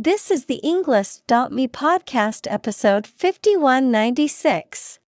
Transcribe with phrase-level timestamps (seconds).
[0.00, 5.00] This is the Englist.me podcast episode 5196.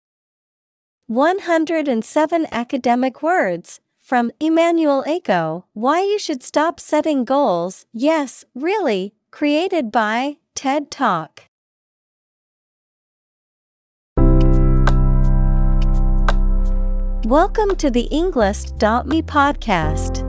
[1.05, 7.85] 107 academic words from Emmanuel Acho Why You Should Stop Setting Goals.
[7.93, 11.43] Yes, really, created by TED Talk.
[17.27, 20.28] Welcome to the Englist.me podcast.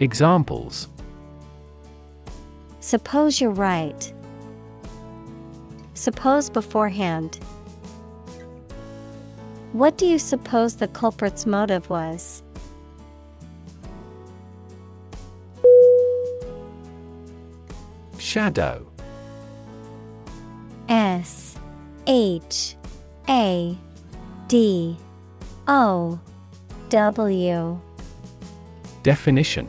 [0.00, 0.88] Examples
[2.80, 4.12] Suppose you're right.
[5.92, 7.38] Suppose beforehand.
[9.72, 12.42] What do you suppose the culprit's motive was?
[18.18, 18.86] Shadow
[20.88, 21.56] S
[22.06, 22.76] H
[23.28, 23.76] A
[24.48, 24.96] D
[25.68, 26.18] O
[26.88, 27.80] W
[29.02, 29.68] Definition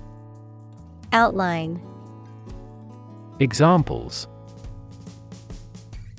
[1.13, 1.81] Outline,
[3.41, 4.27] Examples.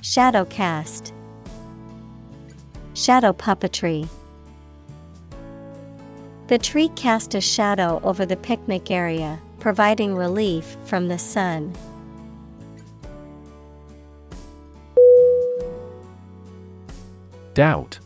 [0.03, 1.13] Shadow cast,
[2.93, 4.07] Shadow puppetry.
[6.47, 11.73] The tree cast a shadow over the picnic area, providing relief from the sun.
[17.55, 17.97] Doubt.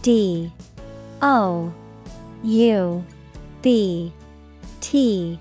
[0.00, 0.50] D.
[1.20, 1.74] O.
[2.44, 3.04] U.
[3.60, 4.12] B
[4.86, 5.40] T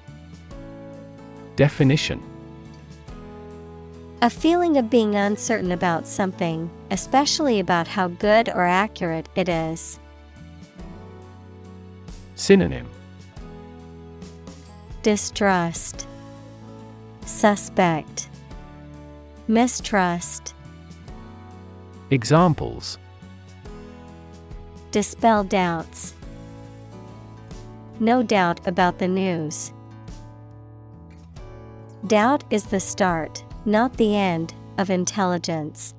[1.56, 2.20] Definition
[4.24, 10.00] A feeling of being uncertain about something, especially about how good or accurate it is.
[12.34, 12.88] Synonym
[15.04, 16.08] Distrust,
[17.24, 18.28] Suspect,
[19.48, 20.56] Mistrust.
[22.10, 22.98] Examples
[24.90, 26.15] Dispel doubts.
[28.00, 29.72] No doubt about the news.
[32.08, 35.94] Doubt is the start, not the end, of intelligence.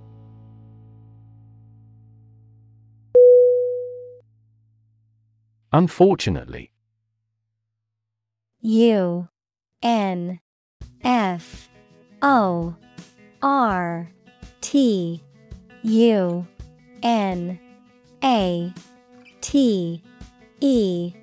[5.72, 6.72] Unfortunately
[8.60, 9.28] U
[9.82, 10.40] N
[11.04, 11.69] F
[12.22, 12.75] O
[13.42, 14.10] R
[14.60, 15.22] T
[15.82, 16.46] U
[17.02, 17.60] N
[18.25, 18.75] A
[19.40, 20.02] T
[20.60, 21.14] E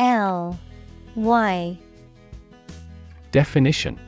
[0.00, 0.58] L
[1.14, 1.78] Y.
[3.32, 4.00] Definition.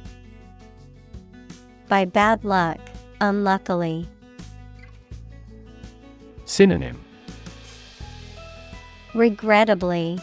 [1.89, 2.79] By bad luck,
[3.21, 4.09] unluckily.
[6.47, 6.99] Synonym.
[9.15, 10.19] Regrettably,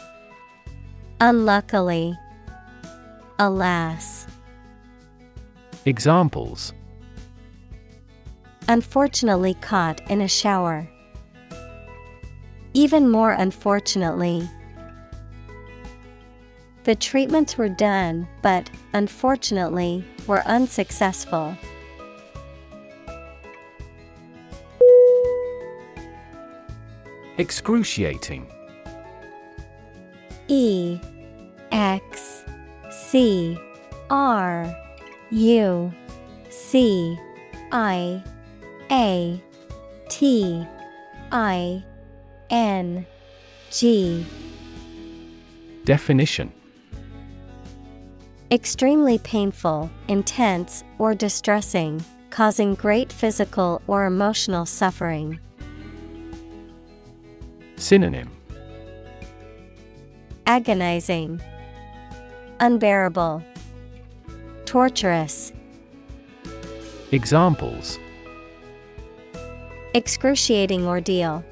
[1.22, 2.18] Unluckily,
[3.38, 4.26] Alas.
[5.86, 6.74] Examples.
[8.68, 10.88] Unfortunately caught in a shower.
[12.74, 14.50] Even more unfortunately,
[16.90, 21.56] The treatments were done, but, unfortunately, were unsuccessful.
[27.38, 28.52] Excruciating.
[30.48, 31.00] E
[31.72, 32.44] X
[32.90, 33.56] C
[34.10, 34.76] R
[35.30, 35.94] U
[36.50, 37.20] C
[37.72, 38.24] I
[38.90, 39.44] A
[40.10, 40.66] T
[41.32, 41.84] I
[42.50, 43.06] N
[43.70, 44.26] G
[45.86, 46.52] Definition
[48.52, 55.40] Extremely painful, intense, or distressing, causing great physical or emotional suffering.
[57.76, 58.32] Synonym
[60.48, 61.40] Agonizing,
[62.60, 63.44] Unbearable,
[64.66, 65.54] Torturous.
[67.12, 68.00] Examples
[69.94, 71.44] Excruciating ordeal,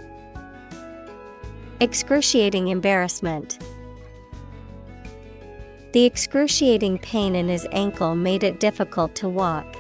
[1.79, 3.59] Excruciating embarrassment.
[5.93, 9.75] The excruciating pain in his ankle made it difficult to walk.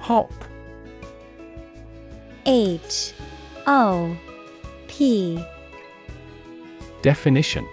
[0.00, 0.32] Hop
[2.46, 3.12] H.
[3.66, 4.16] O.
[4.86, 5.44] P.
[7.02, 7.68] Definition.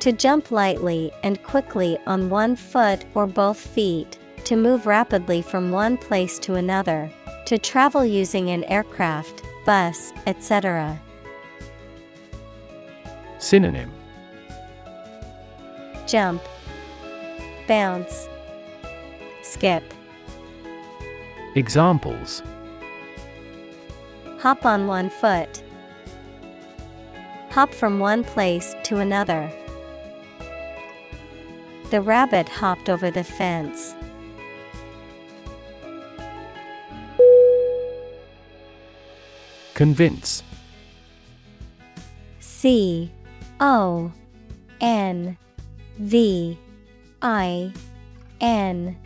[0.00, 5.70] To jump lightly and quickly on one foot or both feet, to move rapidly from
[5.70, 7.08] one place to another,
[7.46, 11.00] to travel using an aircraft, bus, etc.
[13.38, 13.90] Synonym
[16.06, 16.42] Jump,
[17.66, 18.28] Bounce,
[19.42, 19.82] Skip.
[21.54, 22.42] Examples
[24.38, 25.62] Hop on one foot.
[27.50, 29.52] Hop from one place to another.
[31.90, 33.94] The rabbit hopped over the fence.
[39.74, 40.42] Convince.
[42.40, 43.10] C
[43.60, 44.12] O
[44.80, 45.36] N
[45.98, 46.58] V
[47.22, 47.72] I
[48.40, 48.96] N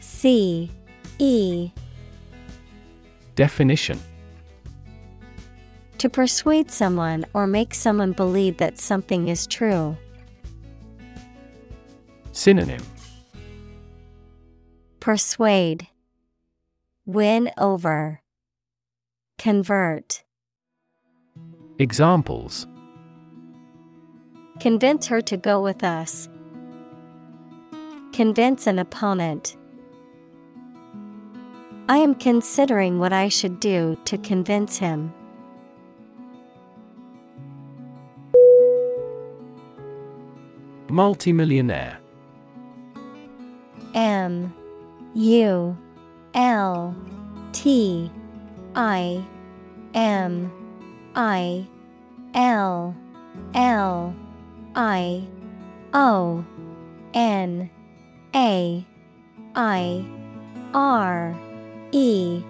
[0.00, 0.70] C
[1.18, 1.70] E.
[3.34, 3.98] Definition.
[5.98, 9.96] To persuade someone or make someone believe that something is true.
[12.32, 12.82] Synonym.
[15.00, 15.88] Persuade.
[17.06, 18.21] Win over
[19.42, 20.22] Convert
[21.80, 22.68] Examples
[24.60, 26.28] Convince her to go with us.
[28.12, 29.56] Convince an opponent.
[31.88, 35.12] I am considering what I should do to convince him.
[40.88, 41.98] Multimillionaire
[43.92, 44.54] M
[45.16, 45.76] U
[46.32, 46.94] L
[47.52, 48.08] T
[48.76, 49.24] I
[49.94, 50.50] M
[51.14, 51.66] I
[52.34, 52.96] L
[53.54, 54.14] L
[54.74, 55.26] I
[55.92, 56.44] O
[57.14, 57.70] N
[58.34, 58.86] A
[59.54, 60.04] I
[60.74, 61.38] R
[61.92, 62.42] E.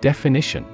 [0.00, 0.64] Definition.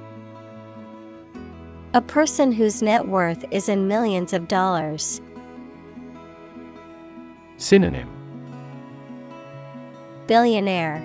[1.93, 5.21] A person whose net worth is in millions of dollars.
[7.57, 8.09] Synonym.
[10.27, 11.03] Billionaire.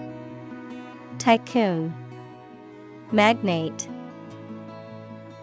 [1.19, 1.93] Tycoon.
[3.11, 3.89] Magnate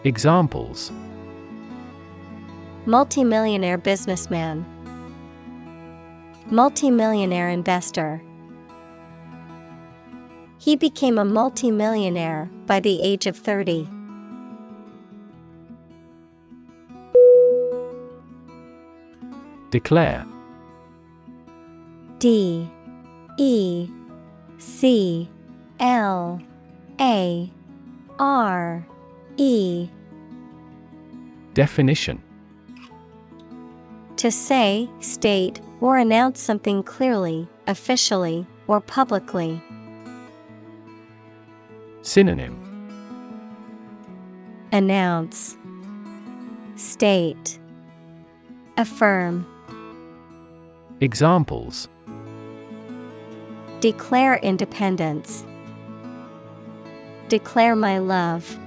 [0.06, 0.92] Examples.
[2.84, 4.66] Multimillionaire businessman.
[6.50, 8.22] Multimillionaire investor.
[10.58, 13.88] He became a multimillionaire by the age of 30.
[19.70, 20.26] Declare.
[22.18, 22.68] D.
[23.38, 23.88] E.
[24.58, 25.30] C.
[25.80, 26.42] L.
[27.00, 27.50] A.
[28.18, 28.86] R
[29.36, 29.88] E.
[31.54, 32.22] Definition.
[34.16, 39.60] To say, state, or announce something clearly, officially, or publicly.
[42.02, 42.60] Synonym.
[44.72, 45.56] Announce.
[46.76, 47.58] State.
[48.76, 49.46] Affirm.
[51.00, 51.88] Examples.
[53.80, 55.44] Declare independence.
[57.28, 58.58] Declare my love.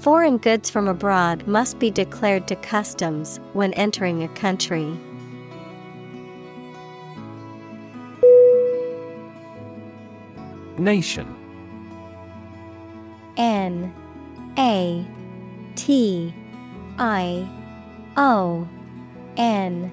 [0.00, 4.98] Foreign goods from abroad must be declared to customs when entering a country.
[10.78, 11.36] Nation.
[13.36, 13.94] N
[14.56, 15.06] A
[15.76, 16.34] T
[16.98, 17.46] I
[18.16, 18.66] O
[19.36, 19.92] N.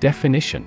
[0.00, 0.66] Definition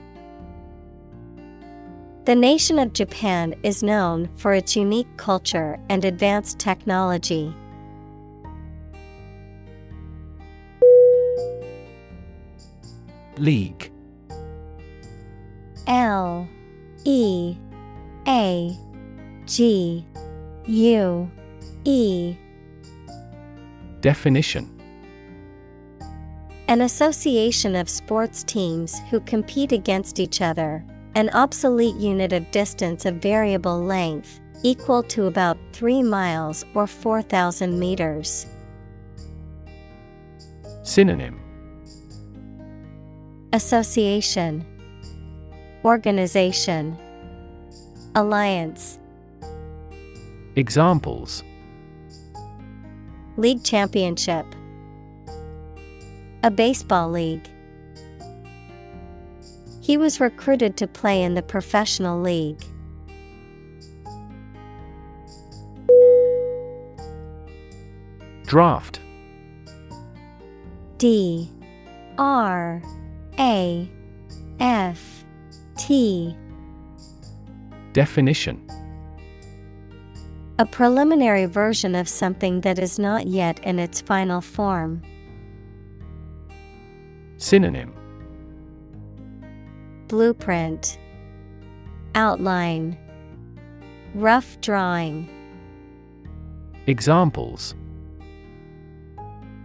[2.23, 7.51] The nation of Japan is known for its unique culture and advanced technology.
[13.37, 13.91] League.
[15.87, 16.47] L.
[17.05, 17.55] E.
[18.27, 18.77] A.
[19.47, 20.05] G.
[20.67, 21.31] U.
[21.85, 22.35] E.
[24.01, 24.69] Definition.
[26.67, 33.05] An association of sports teams who compete against each other, an obsolete unit of distance
[33.05, 38.47] of variable length, equal to about 3 miles or 4,000 meters.
[40.83, 41.39] Synonym.
[43.53, 44.65] Association.
[45.83, 46.97] Organization.
[48.15, 48.99] Alliance.
[50.55, 51.43] Examples.
[53.35, 54.45] League Championship.
[56.43, 57.50] A baseball league.
[59.81, 62.63] He was recruited to play in the professional league.
[68.45, 68.99] Draft.
[70.97, 71.49] D.
[72.19, 72.81] R.
[73.39, 73.89] A.
[74.59, 75.25] F.
[75.77, 76.37] T.
[77.93, 78.67] Definition.
[80.59, 85.01] A preliminary version of something that is not yet in its final form.
[87.37, 87.95] Synonym
[90.11, 90.99] Blueprint
[92.15, 92.97] Outline
[94.13, 95.29] Rough drawing
[96.85, 97.75] Examples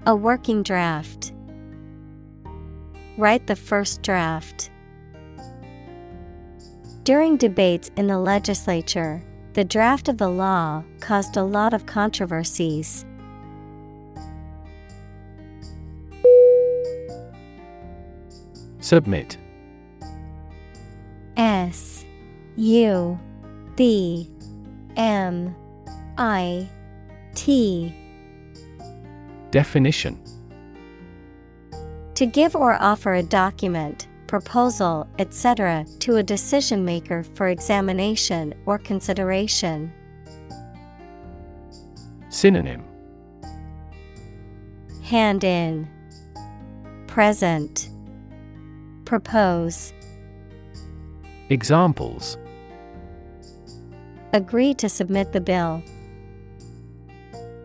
[0.06, 1.32] A working draft.
[3.18, 4.70] Write the first draft.
[7.02, 9.24] During debates in the legislature,
[9.54, 13.04] the draft of the law caused a lot of controversies.
[18.78, 19.38] Submit
[21.66, 22.04] S
[22.56, 23.18] U
[23.74, 24.30] B
[24.96, 25.54] M
[26.16, 26.68] I
[27.34, 27.94] T.
[29.50, 30.18] Definition.
[32.14, 38.78] To give or offer a document, proposal, etc., to a decision maker for examination or
[38.78, 39.92] consideration.
[42.30, 42.82] Synonym.
[45.02, 45.88] Hand in,
[47.06, 47.90] present,
[49.04, 49.92] propose,
[51.48, 52.38] Examples.
[54.32, 55.82] Agree to submit the bill,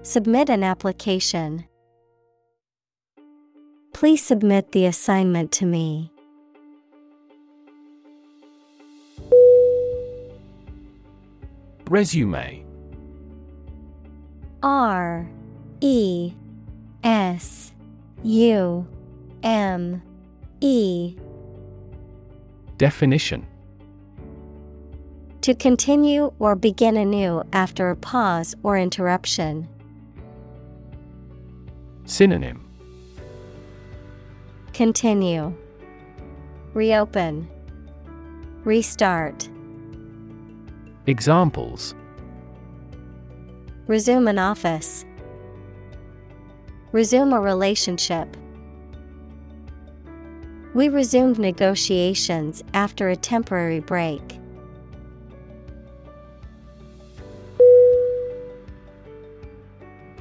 [0.04, 1.66] submit an application.
[3.94, 6.12] Please submit the assignment to me.
[11.90, 12.64] Resume.
[14.64, 15.28] R
[15.82, 16.34] E
[17.04, 17.74] S
[18.24, 18.88] U
[19.44, 20.02] M
[20.62, 21.16] E.
[22.78, 23.46] Definition
[25.42, 29.68] To continue or begin anew after a pause or interruption.
[32.06, 32.64] Synonym
[34.74, 35.52] Continue.
[36.76, 37.50] Reopen.
[38.64, 39.50] Restart.
[41.08, 41.96] Examples
[43.88, 45.06] Resume an office.
[46.92, 48.38] Resume a relationship.
[50.76, 54.41] We resumed negotiations after a temporary break.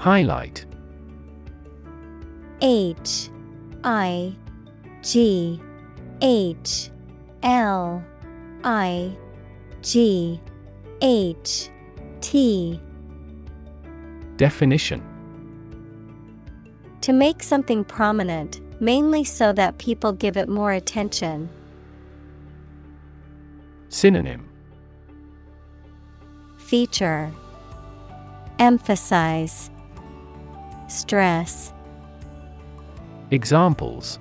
[0.00, 0.64] Highlight.
[2.62, 3.28] H
[3.84, 4.34] I
[5.02, 5.60] G
[6.22, 6.90] H
[7.42, 8.02] L
[8.64, 9.14] I
[9.82, 10.40] G
[11.02, 11.68] H
[12.22, 12.80] T.
[14.38, 15.02] Definition.
[17.02, 21.50] To make something prominent, mainly so that people give it more attention.
[23.90, 24.48] Synonym.
[26.56, 27.30] Feature.
[28.58, 29.70] Emphasize
[30.90, 31.72] Stress
[33.30, 34.18] Examples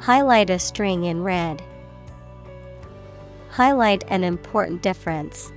[0.00, 1.62] Highlight a string in red.
[3.48, 5.50] Highlight an important difference.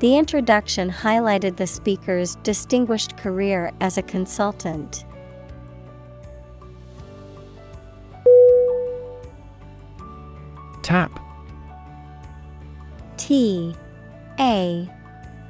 [0.00, 5.06] The introduction highlighted the speaker's distinguished career as a consultant.
[10.82, 11.18] Tap
[13.16, 13.74] T
[14.38, 14.90] A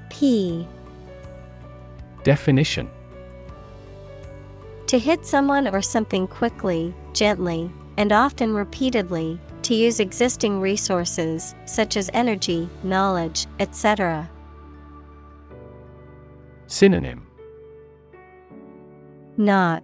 [0.09, 0.69] P
[2.25, 2.91] Definition.
[4.87, 11.97] To hit someone or something quickly, gently, and often repeatedly, to use existing resources such
[11.97, 14.29] as energy, knowledge, etc.
[16.67, 17.27] Synonym.
[19.37, 19.83] Knock.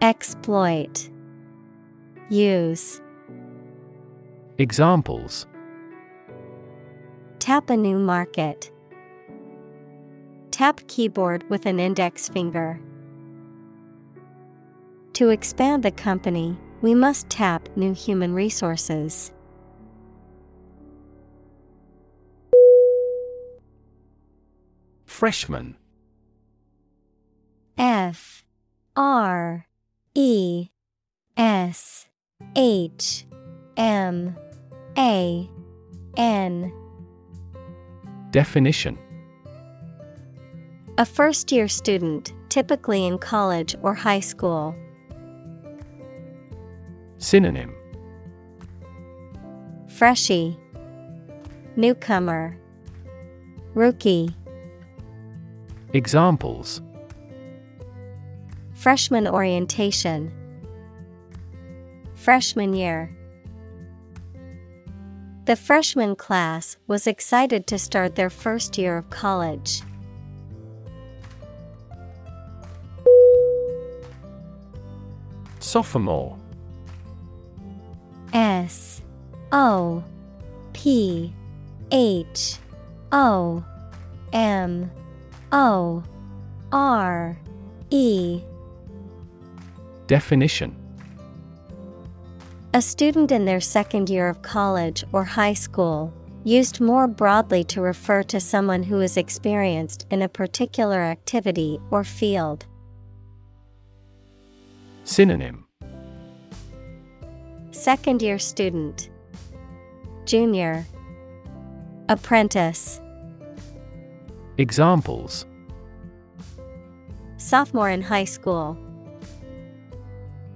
[0.00, 1.10] Exploit.
[2.28, 3.00] Use.
[4.58, 5.46] Examples.
[7.38, 8.70] Tap a new market.
[10.60, 12.78] Tap keyboard with an index finger.
[15.14, 19.32] To expand the company, we must tap new human resources.
[25.06, 25.78] Freshman
[27.78, 28.44] F
[28.94, 29.66] R
[30.14, 30.68] E
[31.38, 32.06] S
[32.54, 33.24] H
[33.78, 34.36] M
[34.98, 35.48] A
[36.18, 36.72] N
[38.30, 38.98] Definition
[41.00, 44.76] A first year student, typically in college or high school.
[47.16, 47.74] Synonym.
[49.88, 50.58] Freshie.
[51.74, 52.54] Newcomer.
[53.72, 54.36] Rookie.
[55.94, 56.82] Examples.
[58.74, 60.30] Freshman orientation.
[62.14, 63.10] Freshman year.
[65.46, 69.80] The freshman class was excited to start their first year of college.
[75.70, 76.36] Sophomore.
[78.32, 79.02] S
[79.52, 80.02] O
[80.72, 81.32] P
[81.92, 82.56] H
[83.12, 83.64] O
[84.32, 84.90] M
[85.52, 86.02] O
[86.72, 87.38] R
[87.90, 88.40] E.
[90.08, 90.74] Definition.
[92.74, 96.12] A student in their second year of college or high school,
[96.42, 102.02] used more broadly to refer to someone who is experienced in a particular activity or
[102.02, 102.66] field.
[105.10, 105.66] Synonym.
[107.72, 109.10] Second year student,
[110.24, 110.86] Junior,
[112.08, 113.00] Apprentice,
[114.56, 115.46] Examples.
[117.38, 118.78] Sophomore in high school,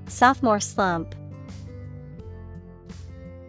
[0.06, 1.16] Sophomore slump.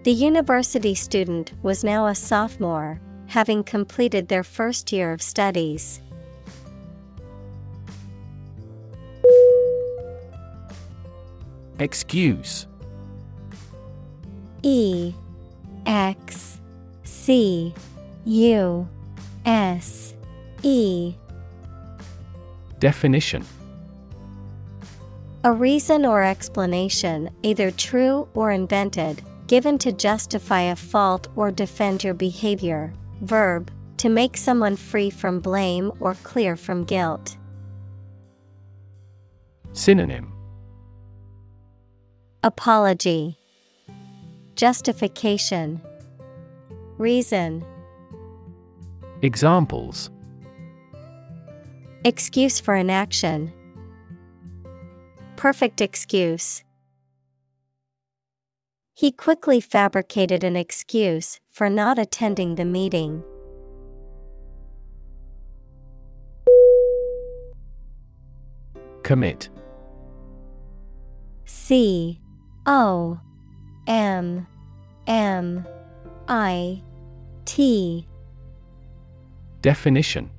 [0.05, 6.01] The university student was now a sophomore, having completed their first year of studies.
[11.79, 12.67] Excuse
[14.63, 15.13] E
[15.85, 16.59] X
[17.03, 17.73] C
[18.25, 18.87] U
[19.45, 20.13] S
[20.63, 21.13] E
[22.79, 23.45] Definition
[25.43, 32.03] A reason or explanation, either true or invented, given to justify a fault or defend
[32.03, 32.93] your behavior.
[33.21, 37.37] Verb, to make someone free from blame or clear from guilt.
[39.73, 40.34] Synonym
[42.45, 43.39] Apology,
[44.53, 45.81] Justification,
[46.99, 47.65] Reason,
[49.23, 50.11] Examples
[52.03, 53.51] Excuse for inaction.
[55.37, 56.63] Perfect excuse.
[58.93, 63.23] He quickly fabricated an excuse for not attending the meeting.
[69.01, 69.49] Commit
[71.45, 72.21] C
[72.65, 73.19] O
[73.87, 74.47] M
[75.07, 75.65] M
[76.27, 76.81] I
[77.45, 78.07] T.
[79.61, 80.29] Definition.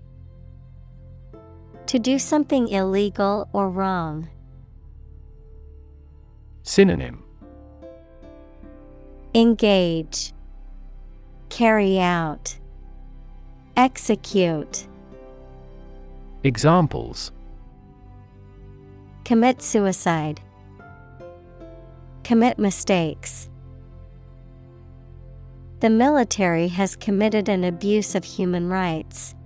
[1.86, 4.28] To do something illegal or wrong.
[6.62, 7.22] Synonym.
[9.34, 10.32] Engage,
[11.48, 12.56] Carry out,
[13.76, 14.88] Execute,
[16.42, 17.32] Examples.
[19.24, 20.40] Commit suicide,
[22.26, 23.48] Commit mistakes.
[25.78, 29.36] The military has committed an abuse of human rights.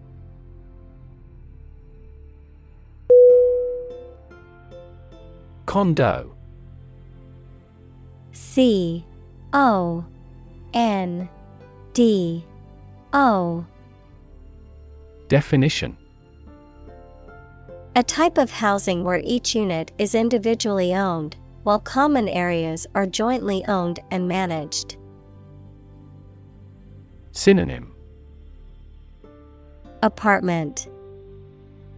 [5.66, 6.34] Condo
[8.32, 9.04] C
[9.52, 10.06] O
[10.72, 11.28] N
[11.92, 12.46] D
[13.12, 13.66] O
[15.28, 15.98] Definition
[17.94, 23.64] A type of housing where each unit is individually owned, while common areas are jointly
[23.66, 24.96] owned and managed.
[27.32, 27.92] Synonym
[30.02, 30.88] Apartment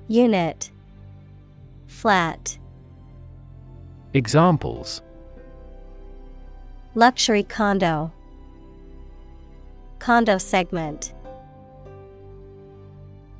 [0.08, 0.70] Unit
[1.86, 2.58] Flat
[4.14, 5.00] Examples
[6.94, 8.12] Luxury condo
[9.98, 11.14] Condo segment.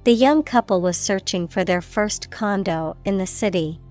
[0.05, 3.82] The young couple was searching for their first condo in the city.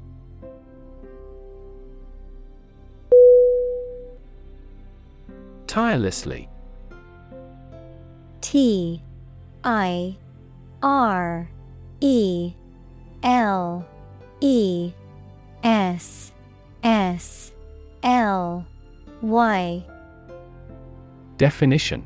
[5.72, 6.50] Tirelessly.
[8.42, 9.02] T
[9.64, 10.18] I
[10.84, 11.50] R
[12.02, 12.54] E
[13.24, 13.88] L
[14.42, 14.92] E
[15.64, 16.34] S
[16.84, 17.54] S
[18.04, 18.68] L
[19.22, 19.86] Y
[21.38, 22.04] Definition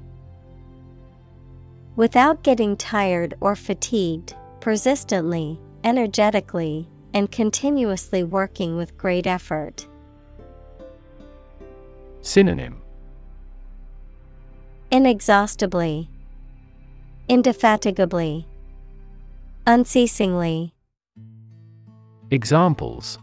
[1.95, 9.87] Without getting tired or fatigued, persistently, energetically, and continuously working with great effort.
[12.21, 12.84] Synonym
[14.91, 16.09] Inexhaustibly,
[17.27, 18.47] Indefatigably,
[19.65, 20.75] Unceasingly.
[22.29, 23.17] Examples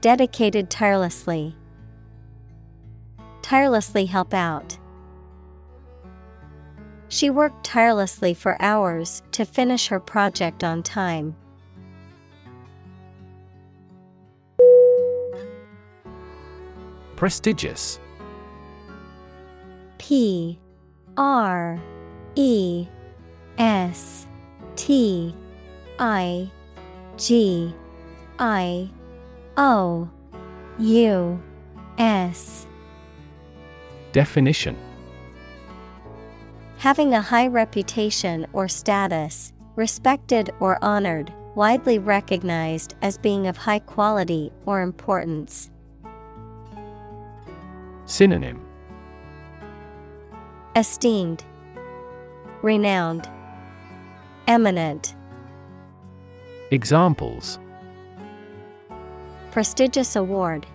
[0.00, 1.56] Dedicated tirelessly.
[3.42, 4.78] Tirelessly help out.
[7.08, 11.34] She worked tirelessly for hours to finish her project on time.
[17.16, 17.98] Prestigious
[20.06, 20.58] P
[21.16, 21.80] R
[22.34, 22.86] E
[23.56, 24.26] S
[24.76, 25.34] T
[25.98, 26.50] I
[27.16, 27.74] G
[28.38, 28.90] I
[29.56, 30.06] O
[30.78, 31.42] U
[31.96, 32.66] S
[34.12, 34.76] Definition
[36.76, 43.78] Having a high reputation or status, respected or honored, widely recognized as being of high
[43.78, 45.70] quality or importance.
[48.04, 48.60] Synonym
[50.76, 51.44] Esteemed,
[52.62, 53.30] Renowned,
[54.48, 55.14] Eminent.
[56.72, 57.60] Examples
[59.52, 60.66] Prestigious award,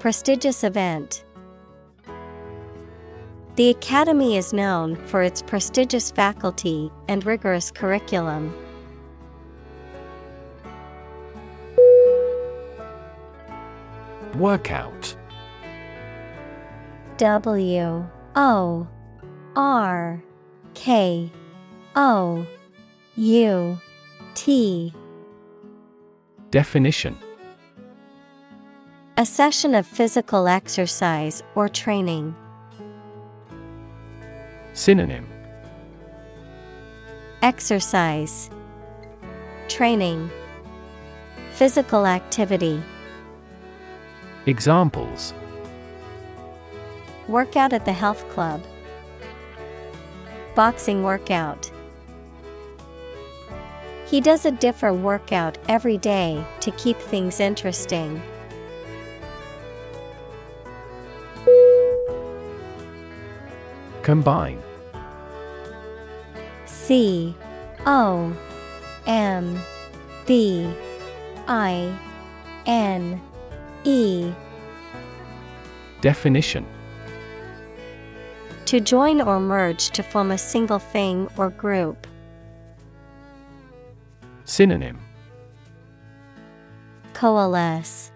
[0.00, 1.24] Prestigious event.
[3.56, 8.54] The Academy is known for its prestigious faculty and rigorous curriculum.
[14.34, 15.16] Workout
[17.20, 18.02] W
[18.34, 18.88] O
[19.54, 20.24] R
[20.72, 21.30] K
[21.94, 22.46] O
[23.14, 23.78] U
[24.34, 24.94] T.
[26.50, 27.14] Definition.
[29.18, 32.34] A session of physical exercise or training.
[34.72, 35.28] Synonym.
[37.42, 38.48] Exercise.
[39.68, 40.30] Training.
[41.52, 42.82] Physical activity.
[44.46, 45.34] Examples
[47.30, 48.60] Workout at the health club.
[50.56, 51.70] Boxing workout.
[54.04, 58.20] He does a different workout every day to keep things interesting.
[64.02, 64.60] Combine
[66.64, 67.36] C
[67.86, 68.36] O
[69.06, 69.56] M
[70.26, 70.68] B
[71.46, 71.96] I
[72.66, 73.20] N
[73.84, 74.32] E
[76.00, 76.66] Definition
[78.70, 82.06] To join or merge to form a single thing or group.
[84.44, 84.96] Synonym
[87.12, 88.12] Coalesce,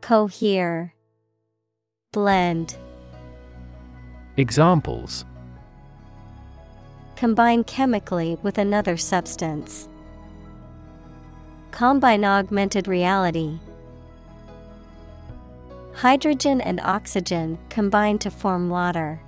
[0.00, 0.94] Cohere,
[2.12, 2.76] Blend.
[4.36, 5.24] Examples
[7.16, 9.88] Combine chemically with another substance.
[11.72, 13.58] Combine augmented reality.
[15.94, 19.20] Hydrogen and oxygen combine to form water.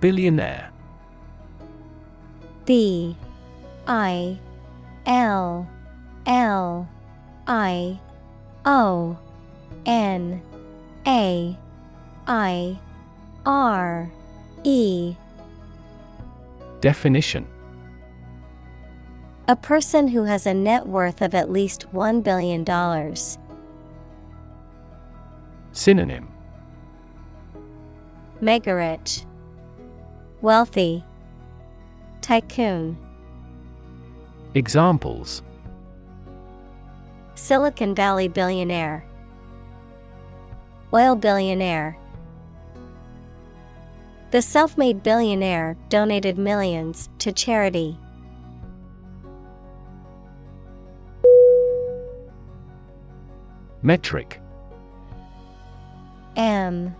[0.00, 0.70] Billionaire.
[2.64, 3.16] B
[3.86, 4.38] I
[5.06, 5.66] L
[6.26, 6.88] L
[7.46, 7.98] I
[8.64, 9.18] O
[9.86, 10.42] N
[11.06, 11.56] A
[12.26, 12.78] I
[13.46, 14.10] R
[14.64, 15.14] E.
[16.80, 17.46] Definition.
[19.48, 22.66] A person who has a net worth of at least $1 billion.
[25.72, 26.28] Synonym.
[28.42, 29.22] Mega rich,
[30.40, 31.04] Wealthy,
[32.20, 32.96] Tycoon,
[34.54, 35.42] Examples.
[37.34, 39.04] Silicon Valley billionaire,
[40.92, 41.96] Oil billionaire.
[44.30, 47.98] The self made billionaire donated millions to charity.
[53.82, 54.40] Metric.
[56.36, 56.94] M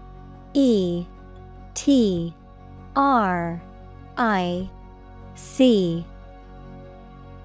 [0.55, 1.07] E
[1.75, 2.35] T
[2.97, 3.61] R
[4.17, 4.69] I
[5.35, 6.05] C.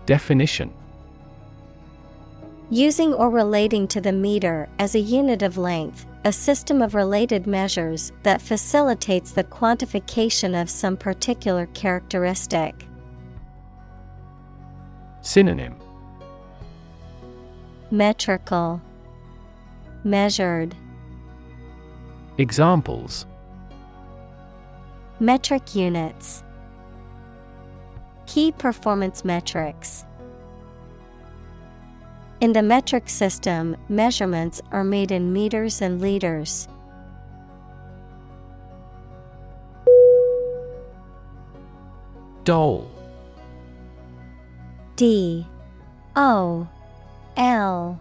[0.06, 0.74] Definition.
[2.70, 7.46] Using or relating to the meter as a unit of length, a system of related
[7.46, 12.88] measures that facilitates the quantification of some particular characteristic.
[15.22, 15.76] Synonym.
[17.92, 18.82] Metrical,
[20.04, 20.76] Measured.
[22.38, 23.26] Examples
[25.20, 26.44] Metric units,
[28.26, 30.06] Key performance metrics.
[32.42, 36.68] In the metric system, measurements are made in meters and liters.
[42.44, 42.90] Dole.
[44.96, 45.46] D.
[46.16, 46.68] O.
[47.38, 48.00] L.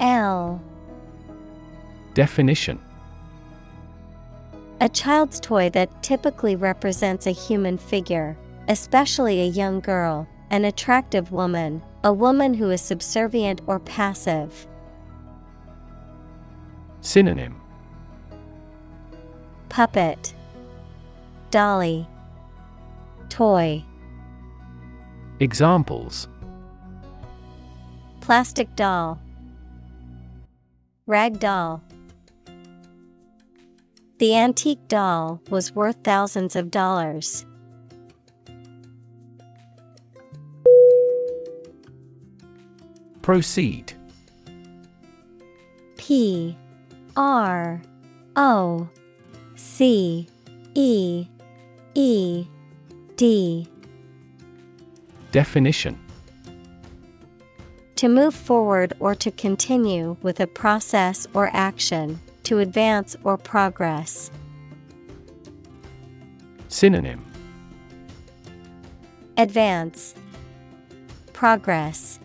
[0.00, 0.60] L.
[2.14, 2.80] Definition
[4.78, 8.36] A child's toy that typically represents a human figure,
[8.68, 14.66] especially a young girl, an attractive woman, a woman who is subservient or passive.
[17.00, 17.58] Synonym.
[19.70, 20.34] Puppet.
[21.50, 22.06] Dolly.
[23.30, 23.82] Toy.
[25.40, 26.28] Examples.
[28.20, 29.18] Plastic doll.
[31.06, 31.82] Rag doll
[34.18, 37.44] The antique doll was worth thousands of dollars.
[43.20, 43.92] Proceed.
[45.98, 46.56] P
[47.14, 47.82] R
[48.36, 48.88] O
[49.54, 50.26] C
[50.74, 51.26] E
[51.94, 52.46] E
[53.16, 53.68] D.
[55.30, 55.98] Definition.
[57.96, 64.30] To move forward or to continue with a process or action, to advance or progress.
[66.68, 67.24] Synonym
[69.36, 70.14] Advance
[71.32, 72.20] Progress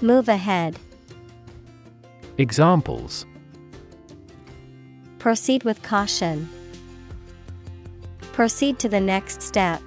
[0.00, 0.78] Move ahead.
[2.38, 3.26] Examples
[5.18, 6.48] Proceed with caution.
[8.32, 9.82] Proceed to the next step.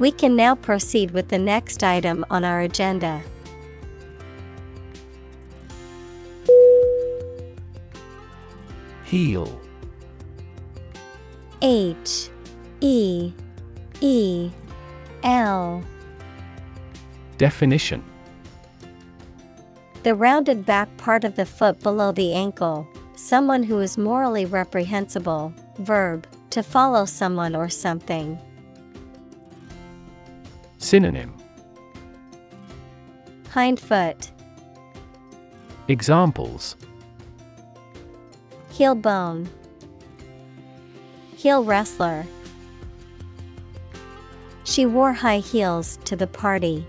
[0.00, 3.22] We can now proceed with the next item on our agenda.
[9.12, 9.60] Heel.
[11.60, 12.30] H
[12.80, 13.30] E
[14.00, 14.50] E
[15.22, 15.84] L.
[17.36, 18.02] Definition.
[20.02, 25.52] The rounded back part of the foot below the ankle, someone who is morally reprehensible.
[25.80, 28.38] Verb, to follow someone or something.
[30.78, 31.34] Synonym.
[33.50, 34.32] Hind foot,
[35.88, 36.76] Examples
[38.82, 39.48] heel bone,
[41.36, 42.26] heel wrestler.
[44.64, 46.84] She wore high heels to the party.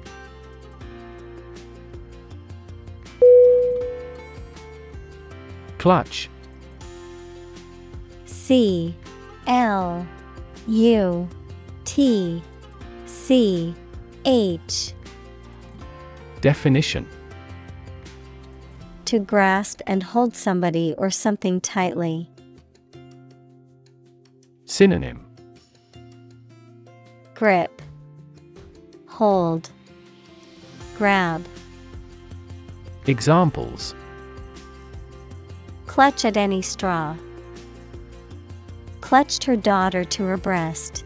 [5.78, 6.30] Clutch
[8.26, 8.96] C
[9.46, 10.04] L
[10.68, 11.30] U
[11.86, 12.42] T
[13.06, 13.76] C
[14.26, 14.96] H
[16.42, 17.08] Definition
[19.14, 22.32] To grasp and hold somebody or something tightly.
[24.66, 25.24] Synonym
[27.36, 27.80] Grip,
[29.10, 29.70] Hold,
[30.98, 31.46] Grab.
[33.06, 33.94] Examples
[35.86, 37.16] Clutch at any straw.
[39.00, 41.06] Clutched her daughter to her breast.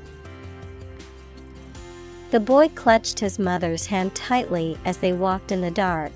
[2.32, 6.14] The boy clutched his mother's hand tightly as they walked in the dark.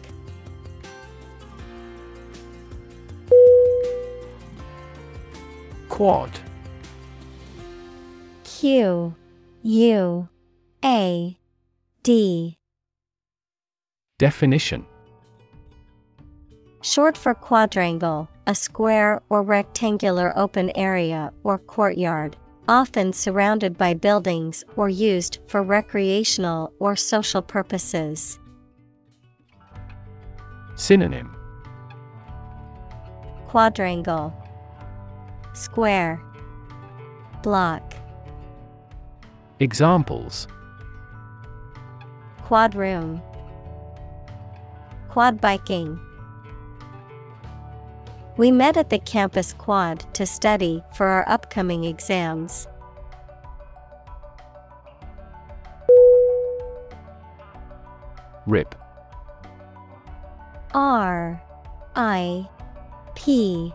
[6.02, 6.32] Quad
[8.44, 9.14] Q
[9.62, 10.30] U
[10.84, 11.38] A
[12.02, 12.58] D.
[14.18, 14.88] Definition.
[16.82, 22.36] Short for quadrangle, a square or rectangular open area or courtyard,
[22.68, 28.40] often surrounded by buildings or used for recreational or social purposes.
[30.74, 31.36] Synonym.
[33.50, 34.34] Quadrangle,
[35.54, 36.22] Square,
[37.44, 37.94] Block,
[39.60, 40.48] Examples.
[42.44, 43.22] Quad room,
[45.10, 46.00] Quad biking.
[48.38, 52.68] We met at the campus quad to study for our upcoming exams.
[58.48, 58.74] Rip.
[60.74, 61.44] R
[61.96, 62.50] I
[63.16, 63.74] P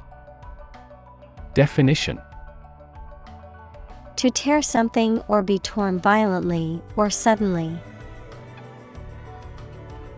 [1.56, 2.20] Definition
[4.16, 7.78] To tear something or be torn violently or suddenly.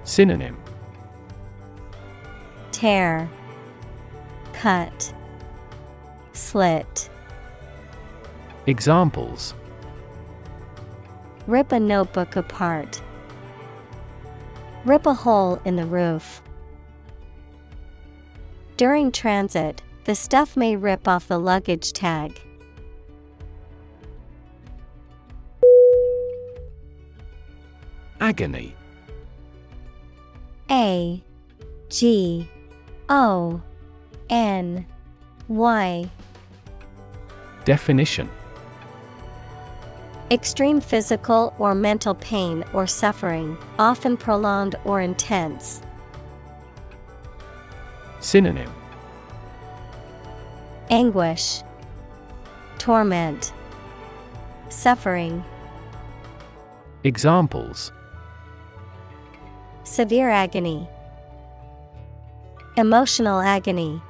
[0.02, 0.56] Synonym
[2.72, 3.30] Tear,
[4.52, 5.14] Cut,
[6.32, 7.08] Slit.
[8.66, 9.54] Examples
[11.46, 13.00] Rip a notebook apart.
[14.84, 16.42] Rip a hole in the roof.
[18.76, 22.40] During transit, the stuff may rip off the luggage tag.
[28.18, 28.74] Agony
[30.70, 31.22] A
[31.90, 32.48] G
[33.10, 33.60] O
[34.30, 34.86] N
[35.48, 36.10] Y
[37.66, 38.30] Definition
[40.30, 45.82] Extreme physical or mental pain or suffering, often prolonged or intense.
[48.20, 48.72] Synonym
[50.90, 51.62] Anguish,
[52.78, 53.52] Torment,
[54.70, 55.44] Suffering.
[57.04, 57.92] Examples
[59.84, 60.88] Severe agony,
[62.76, 64.00] Emotional agony.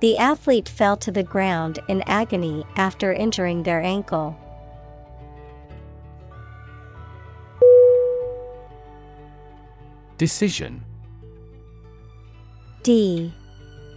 [0.00, 4.36] The athlete fell to the ground in agony after injuring their ankle.
[10.18, 10.84] Decision
[12.82, 13.32] D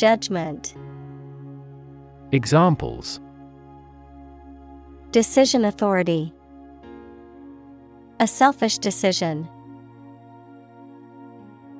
[0.00, 0.76] Judgment.
[2.32, 3.20] Examples
[5.10, 6.32] Decision authority.
[8.18, 9.46] A selfish decision.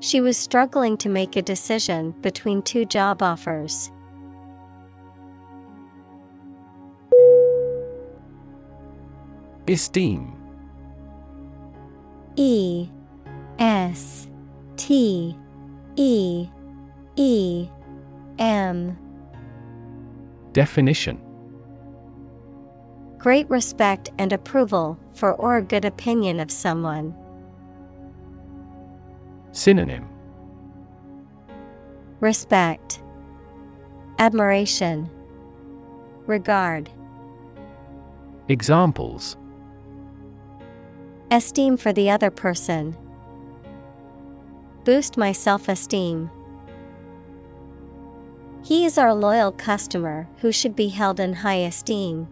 [0.00, 3.90] She was struggling to make a decision between two job offers.
[9.66, 10.36] Esteem
[12.36, 12.86] E
[13.58, 14.28] S
[14.76, 15.34] T
[15.96, 16.48] E
[17.16, 17.68] E
[18.40, 18.98] M.
[20.52, 21.20] Definition.
[23.18, 27.14] Great respect and approval for or a good opinion of someone.
[29.52, 30.08] Synonym.
[32.20, 33.02] Respect,
[34.18, 35.10] Admiration,
[36.26, 36.90] Regard,
[38.48, 39.36] Examples.
[41.30, 42.96] Esteem for the other person.
[44.84, 46.30] Boost my self esteem.
[48.62, 52.28] He is our loyal customer who should be held in high esteem.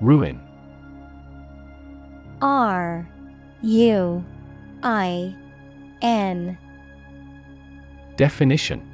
[0.00, 0.40] Ruin
[2.40, 3.08] R
[3.62, 4.24] U
[4.82, 5.34] I
[6.00, 6.58] N
[8.16, 8.86] Definition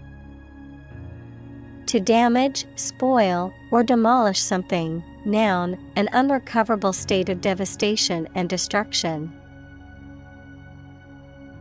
[1.86, 5.02] To damage, spoil, or demolish something.
[5.24, 9.35] Noun, an unrecoverable state of devastation and destruction.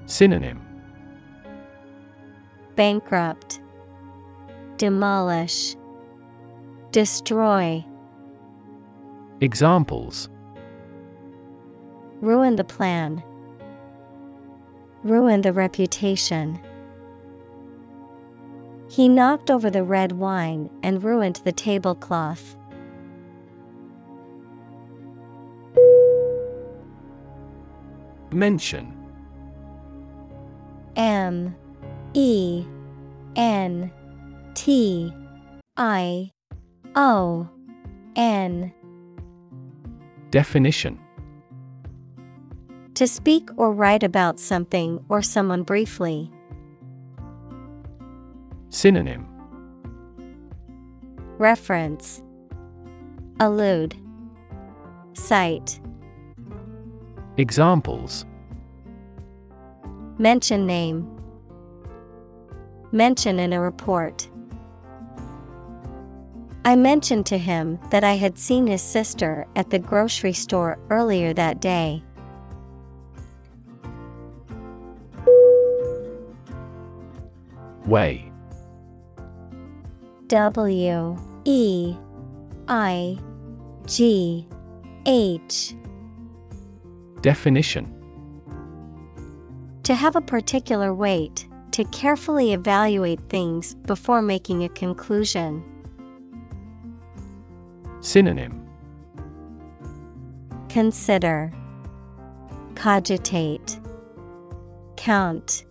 [0.05, 0.61] Synonym.
[2.75, 3.61] Bankrupt,
[4.77, 5.75] Demolish,
[6.91, 7.83] Destroy,
[9.41, 10.29] Examples.
[12.21, 13.21] Ruin the plan,
[15.03, 16.59] Ruin the reputation.
[18.89, 22.55] He knocked over the red wine and ruined the tablecloth.
[28.31, 29.04] Mention
[30.95, 31.55] M
[32.13, 32.65] E
[33.35, 33.91] N
[34.53, 35.13] T
[35.77, 36.31] I
[36.95, 37.49] O
[38.15, 38.73] N.
[40.31, 40.99] Definition.
[42.95, 46.31] To speak or write about something or someone briefly.
[48.69, 49.27] Synonym.
[51.37, 52.21] Reference.
[53.41, 53.95] Allude.
[55.13, 55.81] Cite.
[57.37, 58.25] Examples
[60.17, 61.11] Mention name
[62.93, 64.29] Mention in a report.
[66.63, 71.33] I mentioned to him that I had seen his sister at the grocery store earlier
[71.33, 72.01] that day.
[77.85, 78.31] Weigh
[80.27, 81.95] W E
[82.69, 83.17] I
[83.85, 84.47] G
[85.05, 85.75] H
[87.21, 87.94] Definition
[89.85, 95.63] To have a particular weight, to carefully evaluate things before making a conclusion.
[98.01, 98.67] Synonym
[100.69, 101.53] Consider,
[102.73, 103.79] Cogitate,
[104.97, 105.65] Count.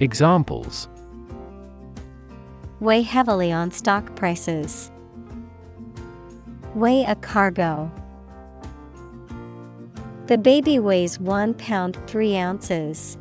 [0.00, 0.88] Examples
[2.80, 4.90] Weigh heavily on stock prices.
[6.74, 7.92] Weigh a cargo.
[10.26, 13.18] The baby weighs one pound three ounces.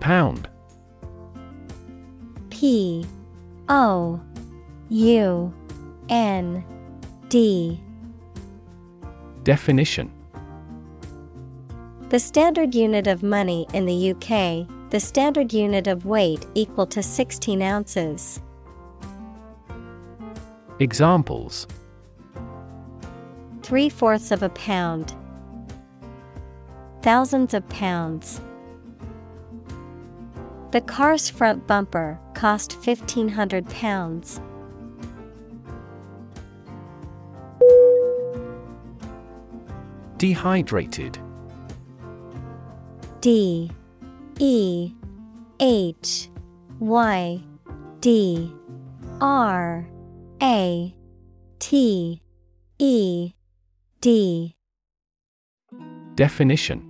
[0.00, 0.48] Pound
[2.50, 3.06] P
[3.68, 4.20] O
[4.88, 5.54] U
[6.08, 6.64] N
[7.28, 7.80] D
[9.44, 10.10] Definition
[12.08, 17.04] The standard unit of money in the UK, the standard unit of weight equal to
[17.04, 18.40] 16 ounces.
[20.80, 21.66] Examples.
[23.62, 25.14] Three fourths of a pound.
[27.02, 28.40] Thousands of pounds.
[30.70, 34.40] The car's front bumper cost £1,500.
[40.16, 41.18] Dehydrated.
[43.20, 43.70] D.
[44.38, 44.94] E.
[45.60, 46.30] H.
[46.78, 47.42] Y.
[48.00, 48.54] D.
[49.20, 49.89] R
[50.42, 50.94] A
[51.58, 52.22] T
[52.78, 53.32] E
[54.00, 54.56] D.
[56.14, 56.86] Definition.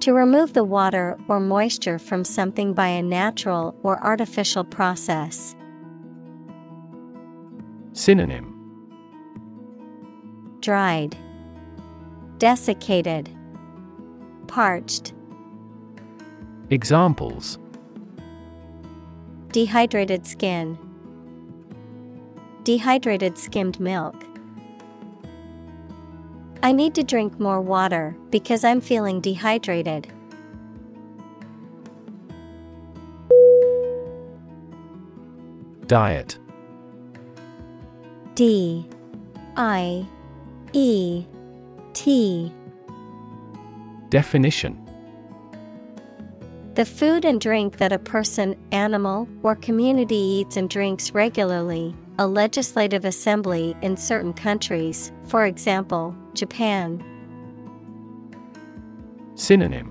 [0.00, 5.54] To remove the water or moisture from something by a natural or artificial process.
[7.92, 8.56] Synonym.
[10.60, 11.14] Dried,
[12.38, 13.28] Desiccated,
[14.46, 15.12] Parched,
[16.70, 17.58] Examples.
[19.52, 20.78] Dehydrated skin,
[22.64, 24.14] Dehydrated skimmed milk.
[26.62, 30.12] I need to drink more water because I'm feeling dehydrated.
[35.86, 36.38] Diet
[38.34, 38.86] D
[39.56, 40.06] I
[40.72, 41.24] E
[41.94, 42.52] T
[44.10, 44.78] Definition
[46.74, 52.26] The food and drink that a person, animal, or community eats and drinks regularly, a
[52.26, 57.02] legislative assembly in certain countries, for example, Japan.
[59.36, 59.90] Synonym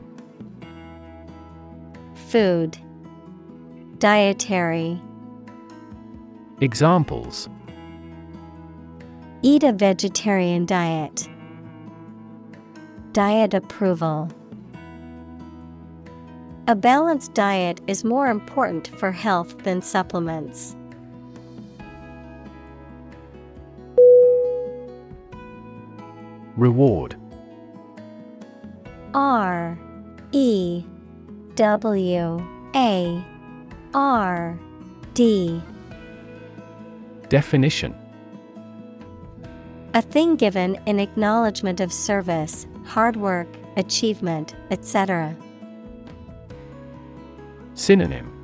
[2.14, 2.78] Food
[3.98, 5.02] Dietary
[6.62, 7.50] Examples
[9.42, 11.28] Eat a vegetarian diet.
[13.12, 14.30] Diet approval.
[16.68, 20.76] A balanced diet is more important for health than supplements.
[26.60, 27.16] Reward.
[29.14, 29.80] R
[30.34, 30.84] E
[31.56, 33.26] W A
[33.94, 34.60] R
[35.14, 35.62] D.
[37.30, 37.96] Definition.
[39.94, 43.48] A thing given in acknowledgement of service, hard work,
[43.78, 45.34] achievement, etc.
[47.74, 48.36] Synonym.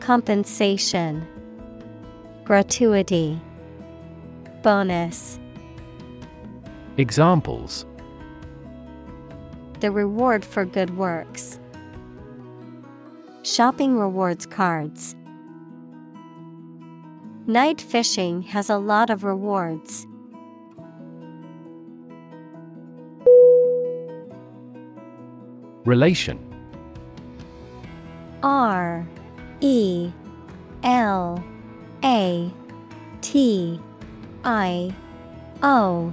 [0.00, 1.26] Compensation.
[2.44, 3.38] Gratuity.
[4.62, 5.38] Bonus
[6.98, 7.84] Examples
[9.80, 11.60] The reward for good works.
[13.42, 15.14] Shopping rewards cards.
[17.46, 20.06] Night fishing has a lot of rewards.
[25.84, 26.38] Relation
[28.42, 29.06] R
[29.60, 30.10] E
[30.82, 31.44] L
[32.02, 32.50] A
[33.20, 33.80] T
[34.44, 34.94] I
[35.62, 36.12] O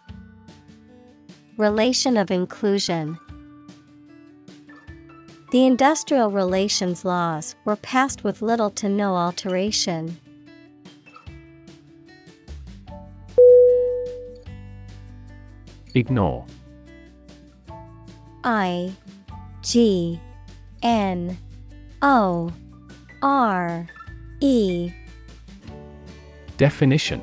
[1.61, 3.19] Relation of inclusion.
[5.51, 10.17] The industrial relations laws were passed with little to no alteration.
[15.93, 16.47] Ignore
[18.43, 18.95] I
[19.61, 20.19] G
[20.81, 21.37] N
[22.01, 22.51] O
[23.21, 23.87] R
[24.39, 24.91] E
[26.57, 27.21] Definition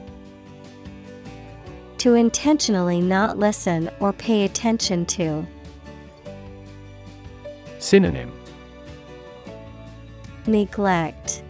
[1.99, 5.47] To intentionally not listen or pay attention to.
[7.79, 8.33] Synonym
[10.47, 11.43] Neglect,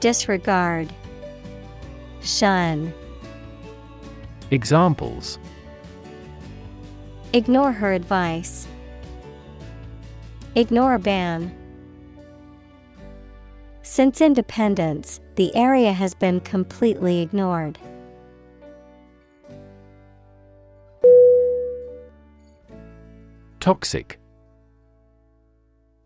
[0.00, 0.92] Disregard,
[2.22, 2.92] Shun.
[4.50, 5.38] Examples
[7.32, 8.66] Ignore her advice.
[10.54, 11.54] Ignore a ban.
[13.82, 17.78] Since independence, the area has been completely ignored.
[23.66, 24.20] Toxic.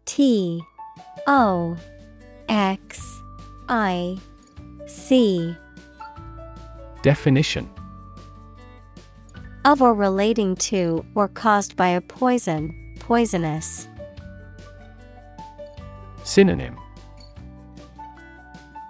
[0.06, 0.62] T
[1.26, 1.76] O
[2.48, 3.20] X
[3.68, 4.16] I
[4.86, 5.54] C.
[7.02, 7.68] Definition.
[9.66, 13.86] Of or relating to or caused by a poison, poisonous.
[16.24, 16.78] Synonym.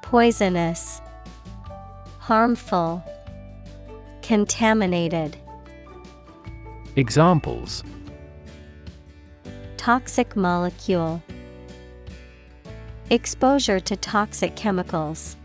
[0.00, 1.00] Poisonous,
[2.20, 3.02] Harmful,
[4.22, 5.36] Contaminated.
[6.94, 7.82] Examples
[9.80, 11.22] Toxic molecule,
[13.08, 15.38] Exposure to toxic chemicals.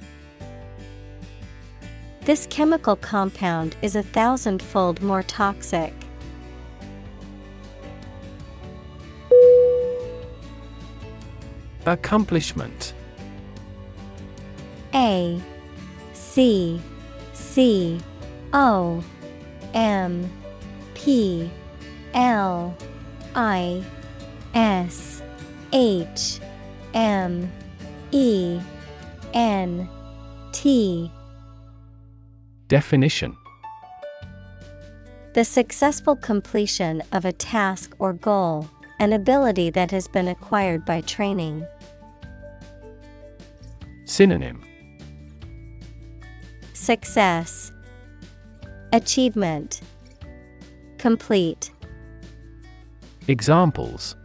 [2.19, 5.93] This chemical compound is a thousandfold more toxic.
[11.85, 12.93] Accomplishment
[14.93, 15.39] A
[16.11, 16.81] C
[17.31, 18.01] C
[18.51, 19.01] O
[19.73, 20.29] M
[20.93, 21.49] P
[22.13, 22.75] L
[23.33, 23.81] I
[24.55, 25.21] S
[25.73, 26.39] H
[26.93, 27.51] M
[28.11, 28.59] E
[29.33, 29.89] N
[30.53, 31.11] T.
[32.69, 33.35] Definition.
[35.33, 41.01] The successful completion of a task or goal, an ability that has been acquired by
[41.01, 41.67] training.
[44.05, 44.63] Synonym.
[46.71, 47.73] Success,
[48.93, 49.81] Achievement,
[50.97, 51.71] Complete.
[53.27, 54.15] Examples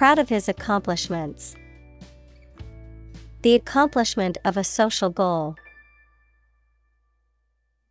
[0.00, 1.54] Proud of his accomplishments.
[3.42, 5.56] The accomplishment of a social goal.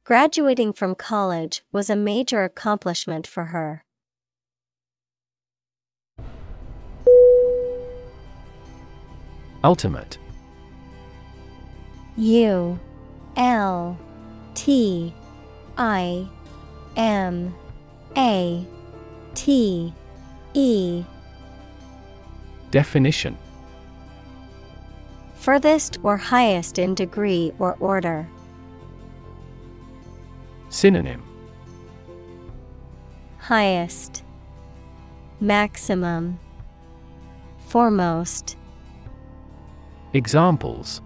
[0.06, 3.84] Graduating from college was a major accomplishment for her.
[9.64, 10.18] Ultimate
[12.18, 12.80] U
[13.38, 14.00] L
[14.56, 15.14] T
[15.78, 16.28] I
[16.98, 17.54] M
[18.18, 18.66] A
[19.36, 19.94] T
[20.56, 21.04] E
[22.72, 23.36] Definition
[25.34, 28.28] Furthest or highest in degree or order.
[30.70, 31.24] Synonym
[33.40, 34.24] Highest
[35.40, 36.40] Maximum
[37.68, 38.56] Foremost
[40.14, 41.02] Examples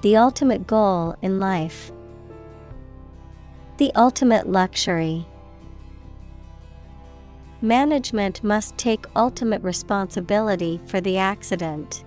[0.00, 1.92] The ultimate goal in life.
[3.76, 5.26] The ultimate luxury.
[7.62, 12.04] Management must take ultimate responsibility for the accident.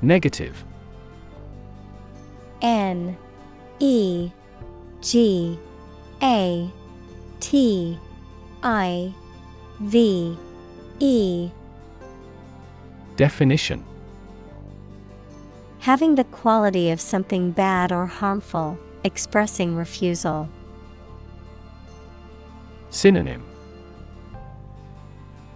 [0.00, 0.64] Negative.
[2.62, 3.16] N
[3.80, 4.30] E
[5.00, 5.58] G
[6.22, 6.70] A
[7.40, 7.98] T
[8.62, 9.12] I
[9.80, 10.38] V
[11.00, 11.50] E.
[13.16, 13.84] Definition.
[15.80, 20.48] Having the quality of something bad or harmful, expressing refusal.
[22.90, 23.44] Synonym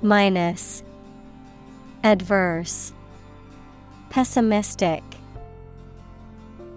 [0.02, 0.82] Minus
[2.04, 2.92] Adverse
[4.10, 5.02] Pessimistic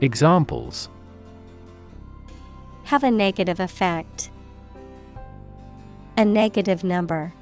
[0.01, 0.89] Examples
[2.85, 4.31] Have a negative effect.
[6.17, 7.33] A negative number.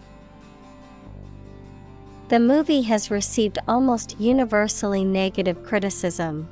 [2.29, 6.47] The movie has received almost universally negative criticism.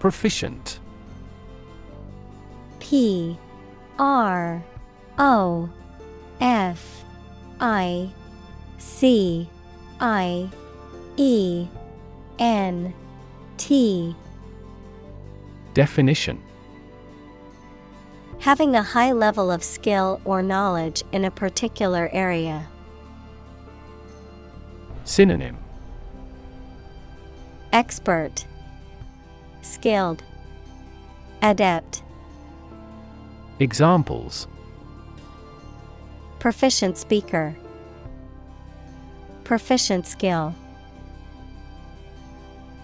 [0.00, 0.80] Proficient.
[2.80, 3.38] P
[3.98, 4.64] R
[5.18, 5.70] O
[6.40, 7.04] F
[7.60, 8.10] I
[8.78, 9.46] C
[10.00, 10.50] I
[11.18, 11.68] E
[12.38, 12.94] N
[13.58, 14.16] T.
[15.74, 16.42] Definition.
[18.38, 22.66] Having a high level of skill or knowledge in a particular area.
[25.04, 25.58] Synonym.
[27.74, 28.46] Expert
[29.62, 30.22] Skilled.
[31.42, 32.02] Adept.
[33.58, 34.46] Examples.
[36.38, 37.54] Proficient speaker.
[39.44, 40.54] Proficient skill.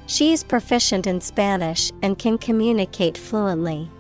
[0.07, 3.91] She is proficient in Spanish and can communicate fluently.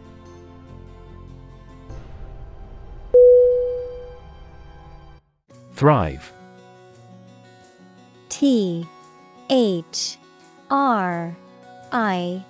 [5.75, 6.33] Thrive.
[8.29, 8.87] T
[9.51, 10.19] H
[10.71, 11.37] R
[11.93, 12.45] I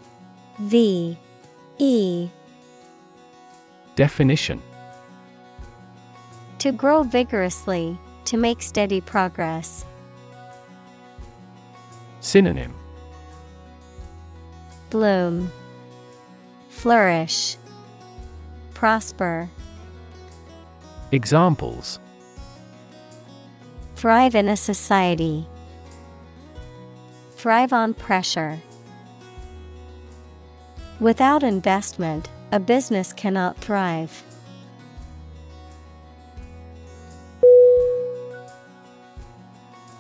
[0.59, 1.19] V
[1.79, 2.29] E
[3.95, 4.63] Definition
[6.59, 9.85] To grow vigorously, to make steady progress.
[12.21, 12.75] Synonym
[14.91, 15.51] Bloom,
[16.71, 17.57] Flourish,
[18.75, 19.49] Prosper.
[21.13, 21.99] Examples
[23.95, 25.47] Thrive in a society.
[27.33, 28.59] Thrive on pressure.
[30.99, 34.23] Without investment, a business cannot thrive.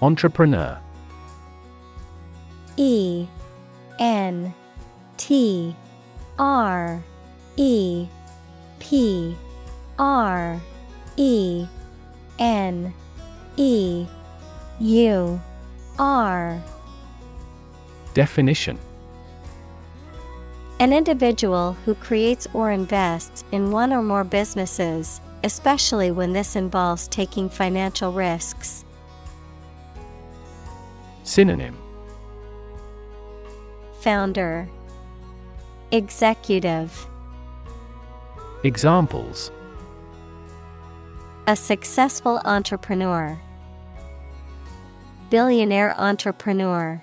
[0.00, 0.78] Entrepreneur.
[2.78, 3.26] E
[3.98, 4.54] N
[5.18, 5.76] T
[6.38, 7.02] R
[7.56, 8.06] E
[8.78, 9.36] P
[9.98, 10.60] R
[11.16, 11.66] E
[12.38, 12.94] N
[13.56, 14.06] E
[14.80, 15.40] U
[15.98, 16.62] R.
[18.14, 18.78] Definition
[20.78, 27.08] An individual who creates or invests in one or more businesses, especially when this involves
[27.08, 28.84] taking financial risks.
[31.22, 31.78] Synonym
[34.00, 34.68] Founder
[35.92, 37.06] Executive
[38.62, 39.50] Examples
[41.46, 43.40] A successful entrepreneur.
[45.30, 47.02] Billionaire entrepreneur.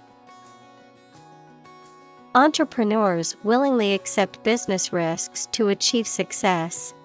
[2.36, 6.96] Entrepreneurs willingly accept business risks to achieve success.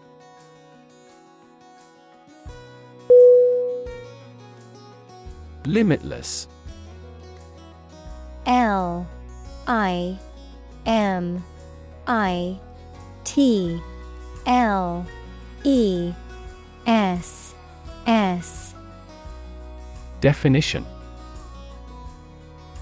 [5.66, 6.48] Limitless.
[8.46, 9.06] L
[9.66, 10.18] I
[10.86, 11.44] M
[12.06, 12.58] I
[13.24, 13.78] T
[14.46, 15.06] L
[15.62, 16.14] E
[16.86, 17.54] S
[18.06, 18.74] S.
[20.22, 20.86] Definition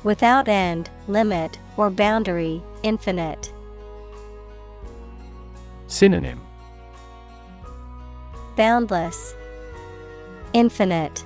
[0.07, 3.53] Without end, limit, or boundary, infinite.
[5.89, 6.41] Synonym
[8.55, 9.35] Boundless,
[10.53, 11.25] Infinite,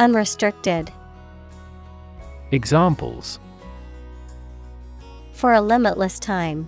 [0.00, 0.90] Unrestricted.
[2.50, 3.38] Examples
[5.32, 6.66] For a limitless time,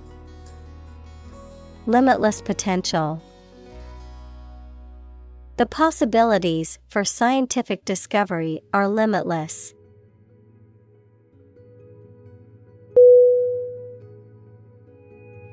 [1.86, 3.20] Limitless potential.
[5.56, 9.74] The possibilities for scientific discovery are limitless.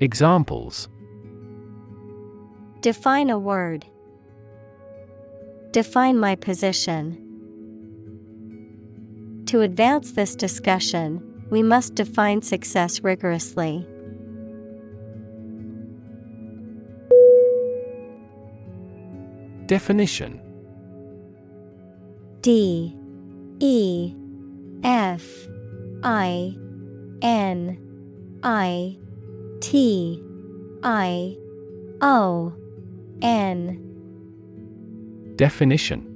[0.00, 0.88] Examples.
[2.80, 3.86] Define a word.
[5.70, 7.20] Define my position.
[9.46, 13.86] To advance this discussion, we must define success rigorously.
[19.66, 20.40] Definition.
[22.40, 22.94] D.
[23.60, 24.14] E.
[24.82, 25.24] F.
[26.02, 26.56] I.
[27.22, 27.78] N.
[28.42, 28.98] I
[29.60, 30.22] T
[30.82, 31.36] I
[32.00, 32.52] O
[33.22, 33.80] N.
[35.36, 36.10] Definition.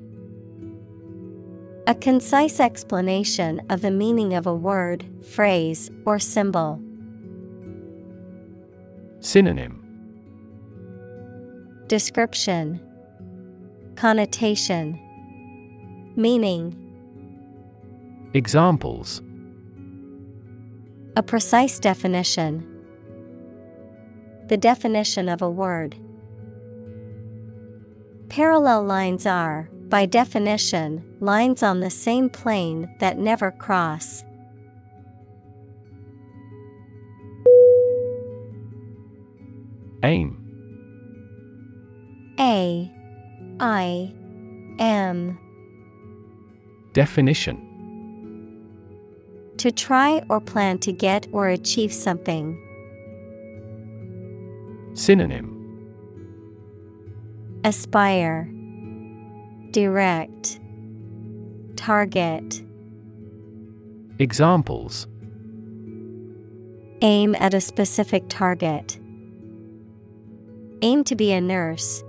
[1.87, 6.81] A concise explanation of the meaning of a word, phrase, or symbol.
[9.21, 9.83] Synonym.
[11.87, 12.79] Description.
[13.97, 15.01] Connotation.
[16.15, 16.77] Meaning.
[18.35, 19.23] Examples.
[21.17, 22.78] A precise definition.
[24.49, 25.95] The definition of a word.
[28.31, 34.25] Parallel lines are, by definition, lines on the same plane that never cross.
[40.03, 40.39] Aim
[42.39, 42.91] A
[43.61, 44.15] I
[44.79, 45.39] M
[46.95, 47.59] Definition
[49.59, 52.65] To try or plan to get or achieve something.
[54.95, 55.55] Synonym
[57.65, 58.51] Aspire,
[59.71, 60.61] Direct,
[61.77, 62.63] Target.
[64.19, 65.07] Examples
[67.01, 68.99] Aim at a specific target.
[70.83, 72.03] Aim to be a nurse.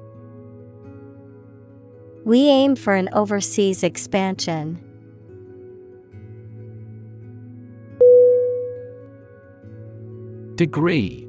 [2.26, 4.84] We aim for an overseas expansion.
[10.56, 11.29] Degree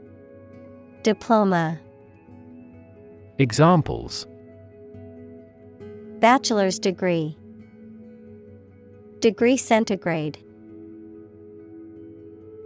[1.03, 1.79] Diploma.
[3.39, 4.27] Examples.
[6.19, 7.35] Bachelor's degree.
[9.19, 10.37] Degree centigrade.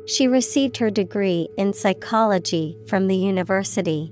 [0.05, 4.11] She received her degree in psychology from the university.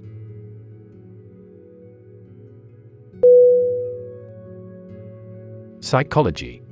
[5.82, 6.63] Psychology.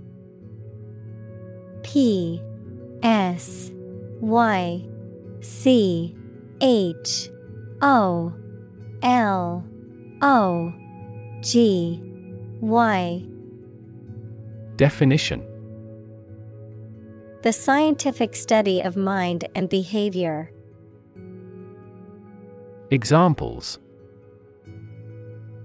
[1.83, 2.41] P
[3.03, 3.71] S
[4.21, 4.87] Y
[5.41, 6.15] C
[6.61, 7.29] H
[7.81, 8.31] O
[9.01, 9.65] L
[10.21, 10.73] O
[11.41, 11.99] G
[12.61, 13.23] Y
[14.75, 15.43] Definition
[17.41, 20.51] The scientific study of mind and behavior.
[22.91, 23.79] Examples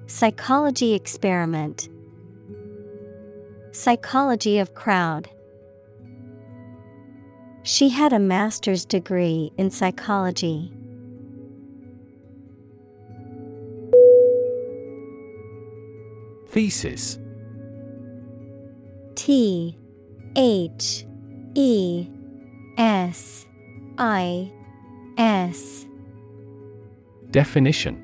[0.07, 1.89] Psychology experiment.
[3.73, 5.29] Psychology of crowd.
[7.64, 10.76] She had a master's degree in psychology.
[16.57, 17.19] Thesis.
[19.15, 19.77] T
[20.37, 21.05] H
[21.55, 22.09] E
[22.79, 23.45] S
[23.99, 24.51] I
[25.19, 25.87] S.
[27.31, 28.03] Definition.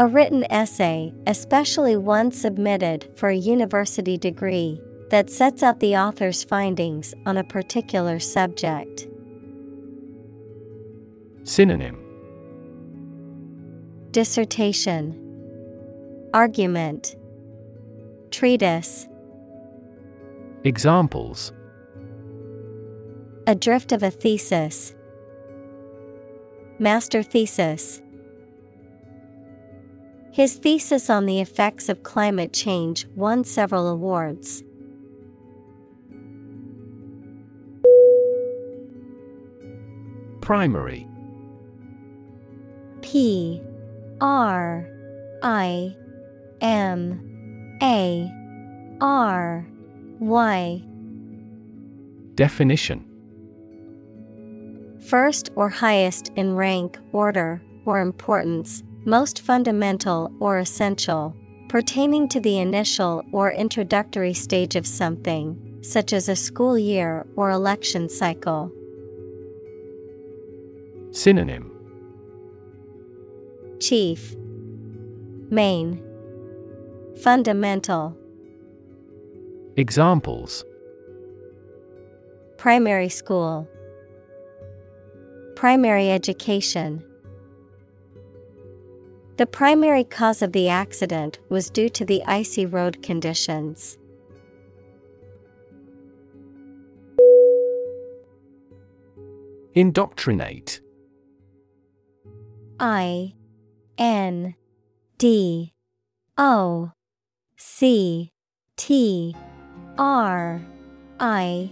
[0.00, 4.80] A written essay, especially one submitted for a university degree,
[5.10, 9.06] that sets out the author's findings on a particular subject.
[11.44, 12.04] Synonym.
[14.10, 15.27] Dissertation
[16.34, 17.16] Argument
[18.30, 19.08] Treatise
[20.62, 21.52] Examples
[23.46, 24.94] A drift of a thesis.
[26.78, 28.02] Master thesis.
[30.30, 34.62] His thesis on the effects of climate change won several awards.
[40.42, 41.08] Primary
[43.00, 43.62] P
[44.20, 44.86] R
[45.42, 45.96] I
[46.60, 48.30] M A
[49.00, 49.66] R
[50.18, 50.82] Y.
[52.34, 53.04] Definition.
[55.08, 61.34] First or highest in rank, order, or importance, most fundamental or essential,
[61.68, 67.50] pertaining to the initial or introductory stage of something, such as a school year or
[67.50, 68.72] election cycle.
[71.12, 71.72] Synonym.
[73.80, 74.34] Chief.
[75.50, 76.07] Main
[77.22, 78.16] Fundamental.
[79.76, 80.64] Examples.
[82.56, 83.68] Primary school.
[85.56, 87.02] Primary education.
[89.36, 93.98] The primary cause of the accident was due to the icy road conditions.
[99.74, 100.80] Indoctrinate.
[102.78, 103.34] I
[103.96, 104.54] N
[105.18, 105.72] D
[106.36, 106.92] O
[107.60, 108.30] C
[108.76, 109.34] T
[109.98, 110.62] R
[111.18, 111.70] I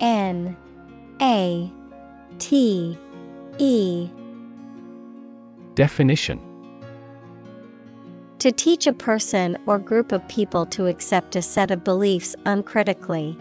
[0.00, 0.56] N
[1.20, 1.70] A
[2.38, 2.98] T
[3.58, 4.08] E.
[5.74, 6.40] Definition.
[8.38, 13.36] To teach a person or group of people to accept a set of beliefs uncritically.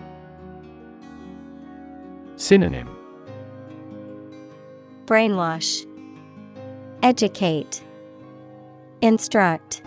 [2.36, 2.90] Synonym.
[5.06, 5.86] Brainwash.
[7.02, 7.82] Educate.
[9.02, 9.82] Instruct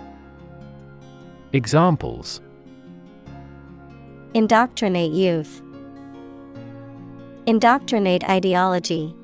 [1.54, 2.40] Examples
[4.32, 5.60] Indoctrinate youth.
[7.44, 9.14] Indoctrinate ideology.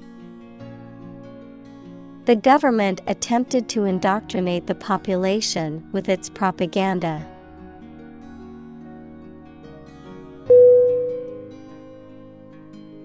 [2.27, 7.27] The government attempted to indoctrinate the population with its propaganda.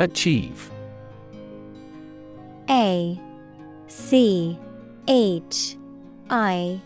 [0.02, 0.70] Achieve
[2.70, 3.18] A
[3.88, 4.60] C
[5.08, 5.78] H
[6.30, 6.82] I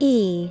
[0.00, 0.50] E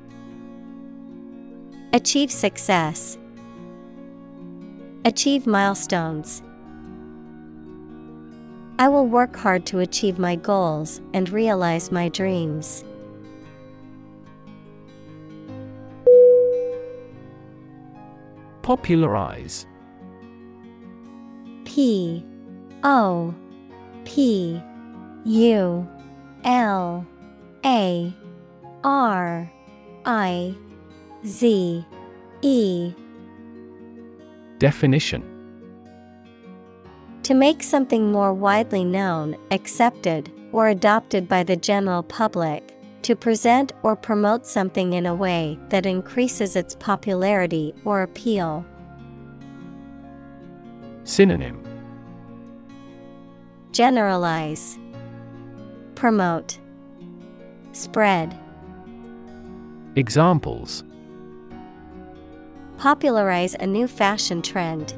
[1.93, 3.17] Achieve success.
[5.03, 6.41] Achieve milestones.
[8.79, 12.85] I will work hard to achieve my goals and realize my dreams.
[18.61, 19.65] Popularize
[21.65, 22.25] P
[22.85, 23.35] O
[24.05, 24.63] P
[25.25, 25.87] U
[26.45, 27.05] L
[27.65, 28.13] A
[28.85, 29.51] R
[30.05, 30.55] I
[31.25, 31.85] Z
[32.41, 32.93] E.
[34.57, 35.23] Definition.
[37.23, 43.71] To make something more widely known, accepted, or adopted by the general public, to present
[43.83, 48.65] or promote something in a way that increases its popularity or appeal.
[51.03, 51.63] Synonym.
[53.71, 54.79] Generalize,
[55.93, 56.57] Promote,
[57.73, 58.35] Spread.
[59.95, 60.83] Examples
[62.81, 64.95] Popularize a new fashion trend.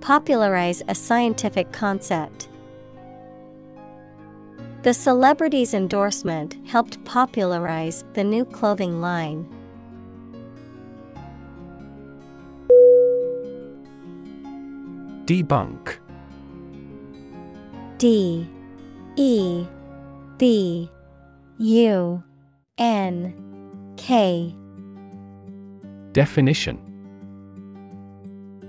[0.00, 2.48] Popularize a scientific concept.
[4.82, 9.46] The celebrity's endorsement helped popularize the new clothing line.
[15.24, 15.98] Debunk
[17.98, 18.50] D
[19.14, 19.64] E
[20.36, 20.90] B
[21.58, 22.24] U
[22.76, 24.56] N K
[26.12, 26.78] Definition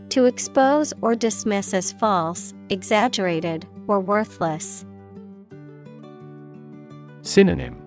[0.09, 4.85] To expose or dismiss as false, exaggerated, or worthless.
[7.21, 7.79] Synonym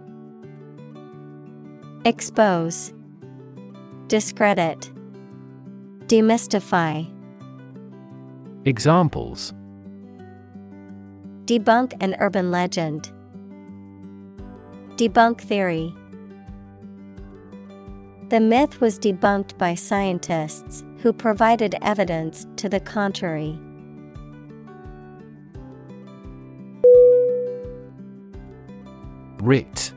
[2.04, 2.92] Expose,
[4.08, 4.92] Discredit,
[6.06, 7.10] Demystify.
[8.66, 9.54] Examples
[11.46, 13.10] Debunk an urban legend.
[14.96, 15.94] Debunk theory.
[18.28, 23.56] The myth was debunked by scientists who provided evidence to the contrary.
[29.40, 29.92] Writ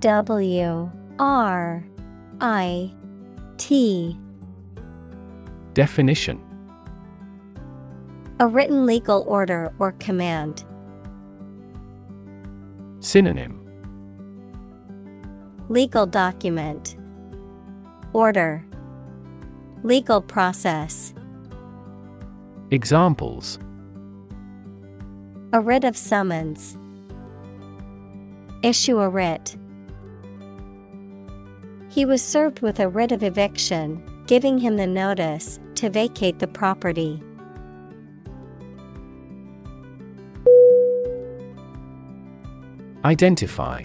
[0.00, 1.84] W R
[2.40, 2.94] I
[3.58, 4.18] T
[5.74, 6.40] Definition
[8.40, 10.64] A written legal order or command.
[13.00, 13.61] Synonym
[15.68, 16.96] Legal document.
[18.12, 18.64] Order.
[19.84, 21.14] Legal process.
[22.70, 23.58] Examples
[25.52, 26.76] A writ of summons.
[28.62, 29.56] Issue a writ.
[31.88, 36.48] He was served with a writ of eviction, giving him the notice to vacate the
[36.48, 37.22] property.
[43.04, 43.84] Identify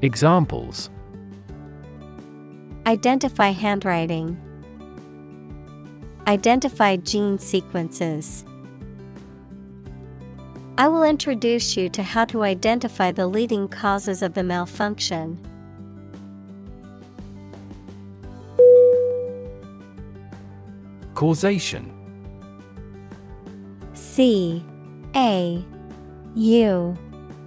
[0.00, 0.90] Examples
[2.86, 4.40] Identify handwriting.
[6.28, 8.44] Identify gene sequences.
[10.78, 15.36] I will introduce you to how to identify the leading causes of the malfunction.
[21.14, 21.92] Causation
[23.94, 24.64] C
[25.16, 25.64] A
[26.36, 26.96] U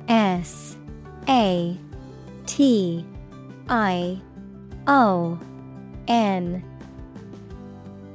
[0.10, 0.76] S
[1.30, 1.80] A
[2.52, 3.06] T
[3.70, 4.22] I
[4.86, 5.39] O
[6.10, 6.62] N.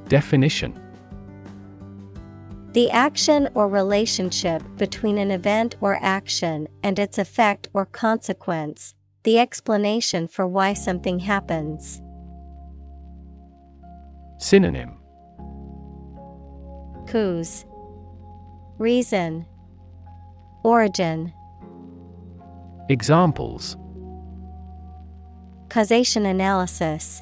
[0.09, 0.79] Definition.
[2.73, 9.39] The action or relationship between an event or action and its effect or consequence, the
[9.39, 11.99] explanation for why something happens.
[14.37, 14.99] Synonym.
[17.07, 17.65] Cause
[18.77, 19.47] Reason.
[20.63, 21.33] Origin.
[22.87, 23.75] Examples
[25.69, 27.21] Causation analysis.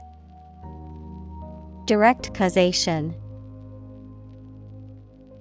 [1.85, 3.15] Direct causation.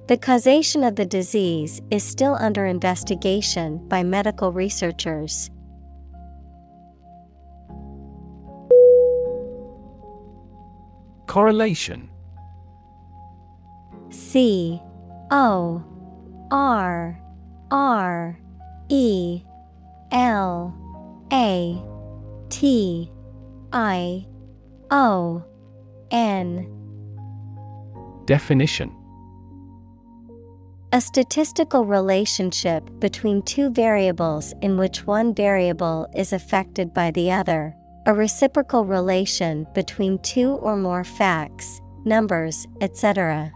[0.09, 5.51] The causation of the disease is still under investigation by medical researchers.
[11.27, 12.09] Correlation.
[14.09, 14.81] C
[15.31, 15.85] O
[16.51, 17.21] R
[17.71, 18.39] R
[18.89, 19.43] E
[20.11, 20.75] L
[21.33, 21.94] A
[22.55, 23.11] T
[23.73, 24.25] I
[24.93, 25.43] O
[26.13, 26.71] N.
[28.27, 28.95] Definition.
[30.93, 37.75] A statistical relationship between two variables in which one variable is affected by the other.
[38.07, 43.51] A reciprocal relation between two or more facts, numbers, etc.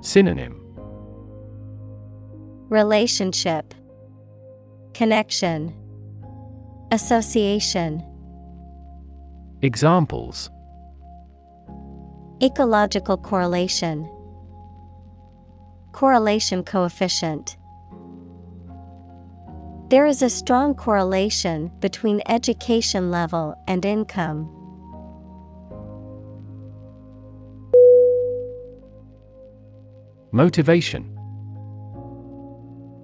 [0.00, 0.60] Synonym.
[2.68, 3.72] Relationship.
[4.94, 5.72] Connection
[6.92, 8.00] Association.
[9.60, 10.50] Examples.
[12.40, 14.08] Ecological correlation.
[15.92, 17.56] Correlation coefficient.
[19.88, 24.48] There is a strong correlation between education level and income.
[30.30, 31.18] Motivation.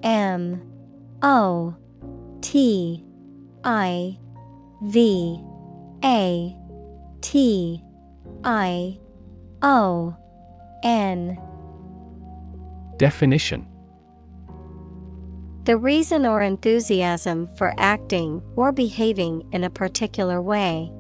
[0.05, 0.63] M
[1.23, 1.75] O
[2.43, 3.05] T
[3.65, 4.19] I
[4.83, 5.41] V
[6.05, 6.57] A
[7.21, 7.83] T
[8.45, 8.99] I
[9.63, 10.17] O
[10.83, 11.39] N.
[12.97, 13.67] Definition.
[15.65, 20.91] The reason or enthusiasm for acting or behaving in a particular way.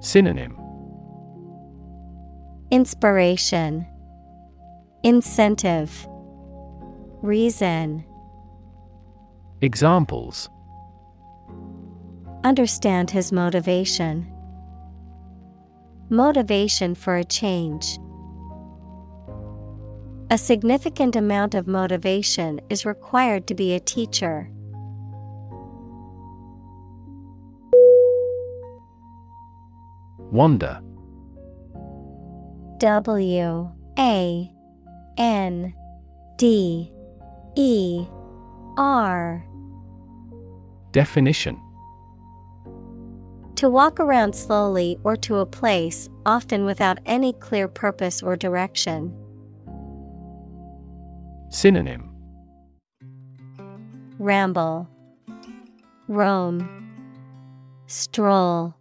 [0.00, 0.54] Synonym.
[2.70, 3.86] Inspiration.
[5.02, 6.06] Incentive.
[7.22, 8.04] Reason
[9.62, 10.50] Examples
[12.44, 14.30] Understand his motivation.
[16.10, 17.98] Motivation for a change.
[20.30, 24.50] A significant amount of motivation is required to be a teacher.
[30.30, 30.82] Wonder
[32.78, 34.52] W A
[35.16, 35.74] N
[36.36, 36.92] D
[37.56, 38.06] E
[38.76, 39.44] R
[40.92, 41.60] Definition
[43.56, 49.14] To walk around slowly or to a place, often without any clear purpose or direction.
[51.50, 52.10] Synonym
[54.18, 54.88] Ramble,
[56.08, 56.68] roam,
[57.86, 58.74] stroll.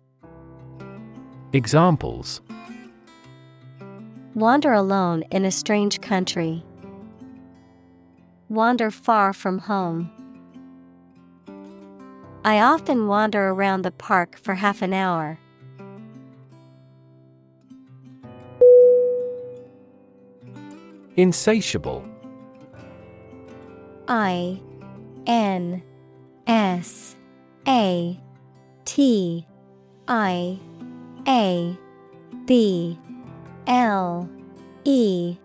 [1.54, 2.41] Examples
[4.34, 6.64] Wander alone in a strange country.
[8.50, 10.12] Wander far from home.
[12.43, 15.39] I often wander around the park for half an hour.
[21.16, 22.06] Insatiable
[24.08, 24.62] I
[25.26, 25.82] N
[26.46, 27.16] S
[27.68, 28.20] A
[28.86, 29.48] T
[30.08, 30.60] I
[31.28, 31.78] A
[32.46, 33.00] B
[33.66, 34.30] L
[34.84, 35.38] E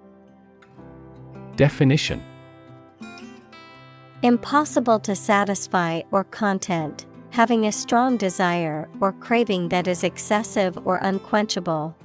[1.57, 2.23] Definition
[4.23, 10.99] Impossible to satisfy or content, having a strong desire or craving that is excessive or
[10.99, 11.97] unquenchable.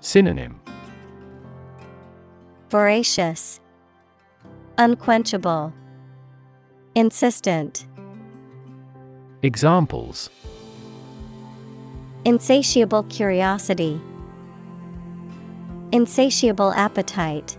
[0.00, 0.60] Synonym.
[2.68, 3.60] Voracious,
[4.76, 5.72] Unquenchable,
[6.96, 7.86] Insistent,
[9.44, 10.30] Examples.
[12.24, 14.00] Insatiable curiosity,
[15.92, 17.55] Insatiable appetite.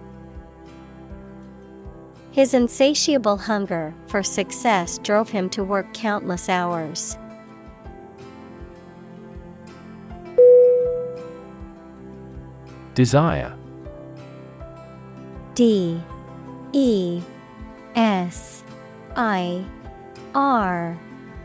[2.37, 7.17] His insatiable hunger for success drove him to work countless hours.
[12.93, 13.57] Desire.
[15.55, 15.99] D.
[16.73, 17.23] E.
[17.95, 18.63] S.
[19.15, 19.65] I.
[20.35, 20.95] R.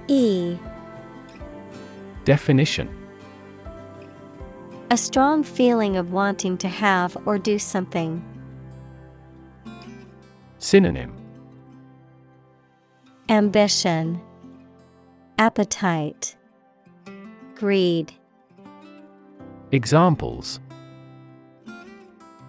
[0.08, 0.58] E.
[2.26, 2.94] Definition.
[4.90, 8.22] A strong feeling of wanting to have or do something.
[10.62, 11.12] Synonym.
[13.28, 14.20] Ambition,
[15.36, 16.36] Appetite,
[17.56, 18.12] Greed,
[19.72, 20.60] Examples.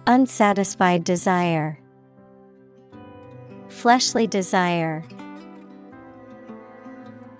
[0.06, 1.80] Unsatisfied desire,
[3.68, 5.02] Fleshly desire.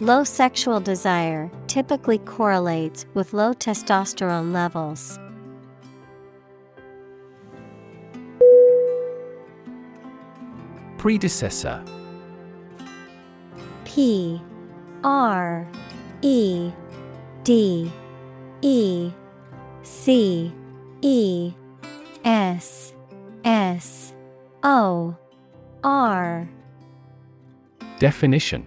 [0.01, 5.21] Low sexual desire typically correlates with low testosterone levels.
[11.05, 11.85] Predecessor.
[13.85, 14.41] P
[15.05, 15.69] R
[16.23, 16.73] E
[17.43, 17.93] D
[18.63, 19.11] E
[19.83, 20.51] C
[21.03, 21.53] E
[22.25, 22.95] S
[23.45, 24.15] S
[24.63, 25.15] O
[25.85, 26.49] R.
[27.99, 28.67] Definition.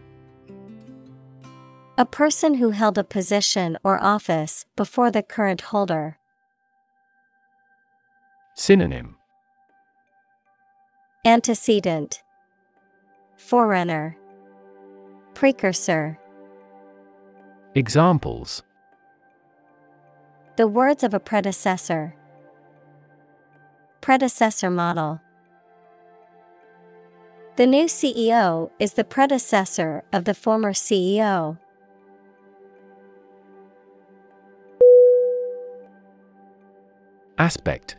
[1.98, 6.20] A person who held a position or office before the current holder.
[8.54, 9.16] Synonym.
[11.26, 12.22] Antecedent,
[13.38, 14.18] Forerunner,
[15.36, 16.20] Precursor.
[17.76, 18.64] Examples
[20.56, 22.16] The words of a predecessor.
[24.02, 25.22] Predecessor model.
[27.58, 31.60] The new CEO is the predecessor of the former CEO.
[37.38, 37.98] Aspect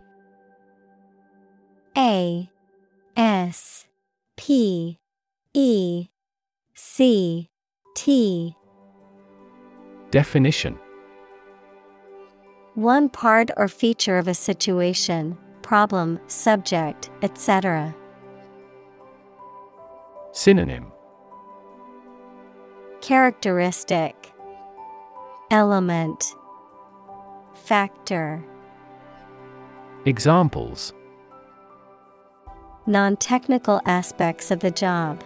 [1.96, 2.50] A
[3.16, 3.86] S
[4.36, 4.98] P
[5.60, 6.08] E
[6.74, 7.50] C
[7.96, 8.54] T.
[10.12, 10.78] Definition.
[12.76, 17.92] One part or feature of a situation, problem, subject, etc.
[20.30, 20.92] Synonym.
[23.00, 24.14] Characteristic.
[25.50, 26.24] Element.
[27.54, 28.44] Factor.
[30.04, 30.92] Examples.
[32.86, 35.20] Non technical aspects of the job.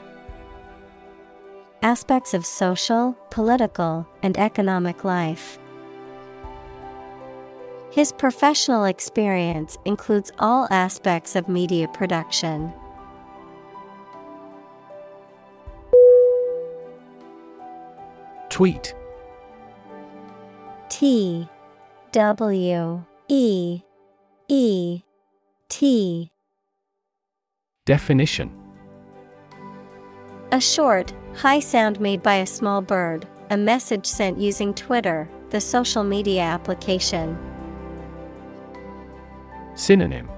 [1.82, 5.58] Aspects of social, political, and economic life.
[7.90, 12.72] His professional experience includes all aspects of media production.
[18.48, 18.94] Tweet
[20.88, 21.48] T
[22.12, 23.82] W E
[24.48, 25.02] E
[25.68, 26.30] T
[27.86, 28.50] Definition
[30.52, 35.60] A short, high sound made by a small bird, a message sent using Twitter, the
[35.60, 37.38] social media application.
[39.74, 40.28] Synonym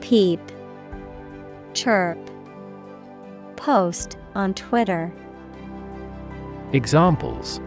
[0.00, 0.40] Peep,
[1.74, 2.18] chirp,
[3.56, 5.12] post on Twitter.
[6.72, 7.60] Examples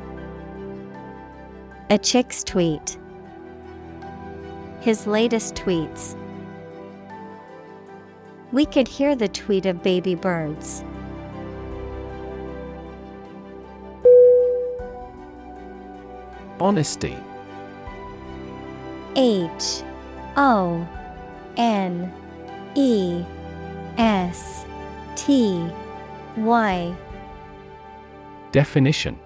[1.89, 2.97] A chick's tweet.
[4.79, 6.15] His latest tweets.
[8.51, 10.83] We could hear the tweet of baby birds.
[16.61, 17.17] Honesty.
[19.15, 19.81] H
[20.37, 20.87] O
[21.57, 22.13] N
[22.75, 23.25] E
[23.97, 24.63] S
[25.15, 25.67] T
[26.37, 26.95] Y.
[28.51, 29.17] Definition.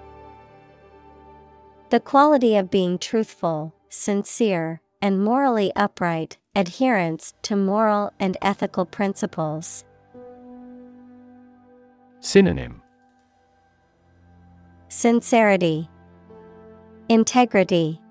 [1.89, 9.83] The quality of being truthful, sincere, and morally upright, adherence to moral and ethical principles.
[12.21, 12.81] Synonym.
[14.87, 15.89] Sincerity,
[17.07, 18.01] Integrity,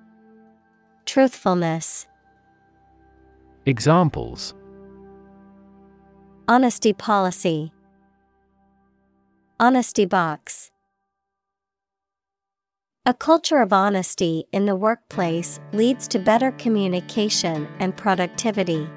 [1.04, 2.06] Truthfulness,
[3.66, 4.54] Examples.
[6.46, 7.72] Honesty policy,
[9.58, 10.70] Honesty box.
[13.04, 18.88] A culture of honesty in the workplace leads to better communication and productivity.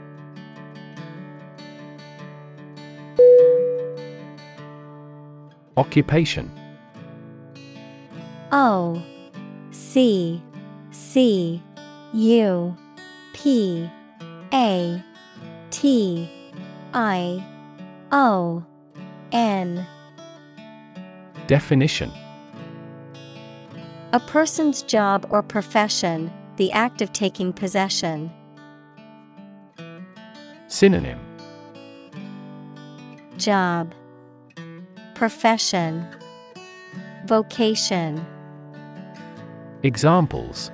[5.75, 6.51] Occupation.
[8.51, 9.03] O
[9.97, 10.43] C
[10.91, 11.59] C
[12.13, 12.77] U
[13.33, 13.89] P
[14.53, 15.03] A
[15.71, 16.29] T
[16.93, 17.43] I
[18.11, 18.63] O
[19.31, 19.87] N.
[21.47, 22.11] Definition.
[24.13, 28.31] A person's job or profession, the act of taking possession.
[30.67, 31.19] Synonym.
[33.37, 33.95] Job.
[35.15, 36.05] Profession.
[37.25, 38.23] Vocation
[39.83, 40.71] Examples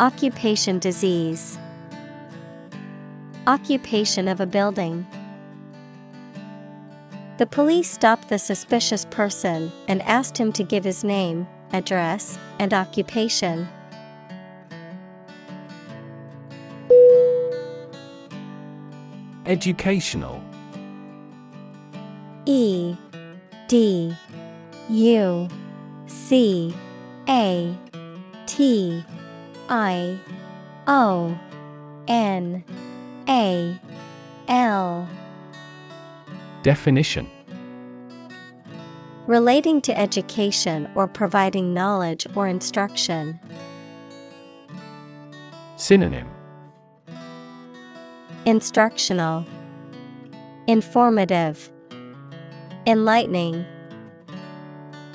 [0.00, 1.58] Occupation disease
[3.46, 5.06] Occupation of a building.
[7.36, 12.72] The police stopped the suspicious person and asked him to give his name, address, and
[12.72, 13.68] occupation.
[19.44, 20.42] Educational
[22.46, 22.96] E
[23.68, 24.16] D
[24.88, 25.48] U
[26.06, 26.74] C
[27.28, 27.76] A
[28.46, 29.04] T
[29.68, 30.18] I
[30.86, 31.38] O
[32.08, 32.64] N
[33.28, 33.80] A
[34.48, 35.08] L.
[36.62, 37.28] Definition.
[39.26, 43.38] Relating to education or providing knowledge or instruction.
[45.76, 46.28] Synonym.
[48.44, 49.46] Instructional,
[50.66, 51.70] Informative,
[52.86, 53.64] Enlightening.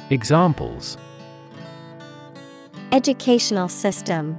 [0.09, 0.97] Examples
[2.97, 4.35] Educational system.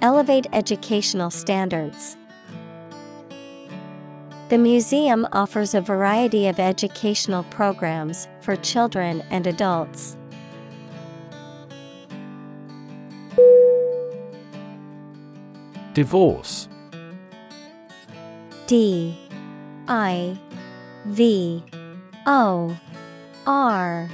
[0.00, 2.16] Elevate educational standards.
[4.48, 10.16] The museum offers a variety of educational programs for children and adults.
[15.92, 16.70] Divorce
[18.66, 19.18] D
[19.88, 20.38] I
[21.04, 21.62] V
[22.24, 22.80] O
[23.46, 24.08] R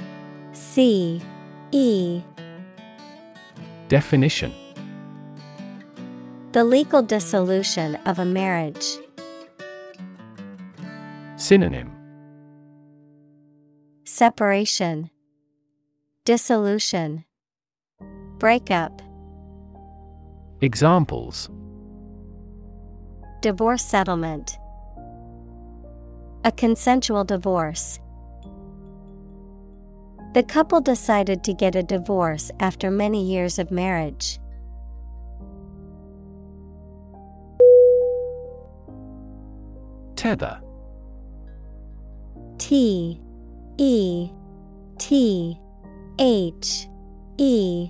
[0.51, 1.21] C
[1.71, 2.21] E
[3.89, 4.53] Definition.
[6.51, 8.85] The legal dissolution of a marriage.
[11.37, 11.91] Synonym.
[14.03, 15.09] Separation,
[16.23, 17.25] Dissolution,
[18.37, 19.01] Breakup,
[20.61, 21.49] Examples.
[23.41, 24.59] Divorce settlement,
[26.43, 27.99] A consensual divorce.
[30.33, 34.39] The couple decided to get a divorce after many years of marriage.
[40.15, 40.61] Tether.
[42.59, 43.19] T
[43.77, 44.29] E
[44.99, 45.59] T
[46.19, 46.87] H
[47.37, 47.89] E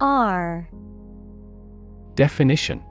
[0.00, 0.68] R.
[2.16, 2.82] Definition.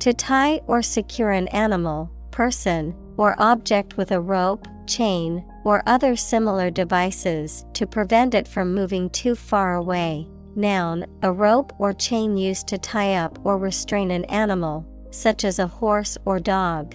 [0.00, 6.16] To tie or secure an animal, person, or object with a rope, chain, or other
[6.16, 10.28] similar devices to prevent it from moving too far away.
[10.56, 15.58] Noun, a rope or chain used to tie up or restrain an animal, such as
[15.58, 16.94] a horse or dog.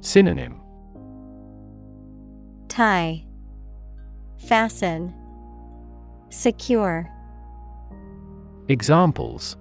[0.00, 0.60] Synonym
[2.68, 3.24] Tie,
[4.46, 5.12] Fasten,
[6.30, 7.10] Secure.
[8.68, 9.56] Examples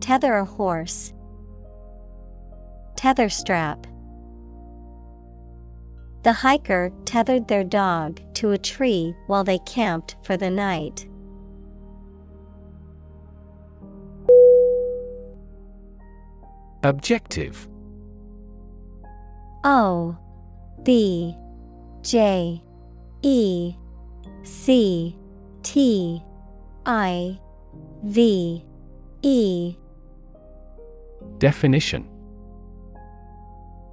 [0.00, 1.12] Tether a horse.
[2.96, 3.86] Tether strap.
[6.22, 11.08] The hiker tethered their dog to a tree while they camped for the night.
[16.82, 17.68] Objective.
[19.64, 20.16] O
[20.82, 21.34] B
[22.02, 22.62] J
[23.22, 23.74] E
[24.42, 25.16] C
[25.62, 26.22] T
[26.84, 27.38] I
[28.02, 28.64] V
[29.22, 29.76] E.
[31.38, 32.09] Definition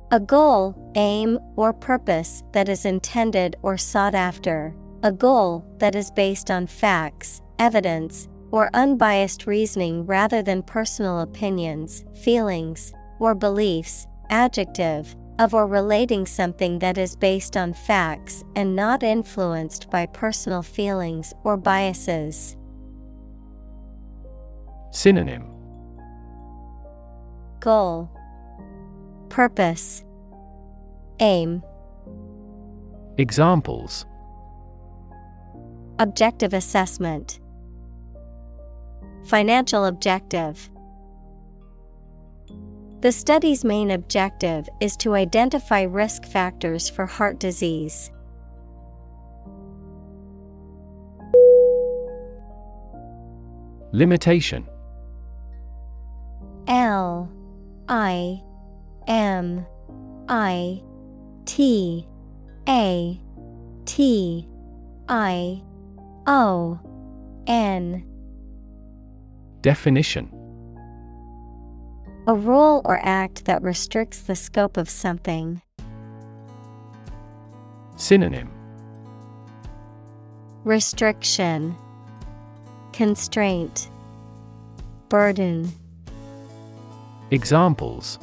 [0.09, 4.73] A goal, aim, or purpose that is intended or sought after.
[5.03, 12.05] A goal that is based on facts, evidence, or unbiased reasoning rather than personal opinions,
[12.23, 14.07] feelings, or beliefs.
[14.29, 20.63] Adjective of or relating something that is based on facts and not influenced by personal
[20.63, 22.55] feelings or biases.
[24.91, 25.45] Synonym
[27.59, 28.09] Goal,
[29.29, 30.03] Purpose,
[31.19, 31.63] Aim,
[33.17, 34.05] Examples.
[35.99, 37.39] Objective assessment,
[39.25, 40.69] Financial objective.
[43.01, 48.09] The study's main objective is to identify risk factors for heart disease.
[53.91, 54.67] Limitation.
[56.67, 57.29] L
[57.87, 58.41] I
[59.07, 59.65] M
[60.27, 60.83] I
[61.45, 62.05] T
[62.67, 63.21] A
[63.85, 64.47] T
[65.07, 65.63] I
[66.27, 66.79] O
[67.47, 68.03] N.
[69.61, 70.29] Definition.
[72.27, 75.61] A rule or act that restricts the scope of something.
[77.95, 78.51] Synonym.
[80.65, 81.75] Restriction.
[82.91, 83.89] Constraint.
[85.07, 85.71] Burden.
[87.31, 88.19] Examples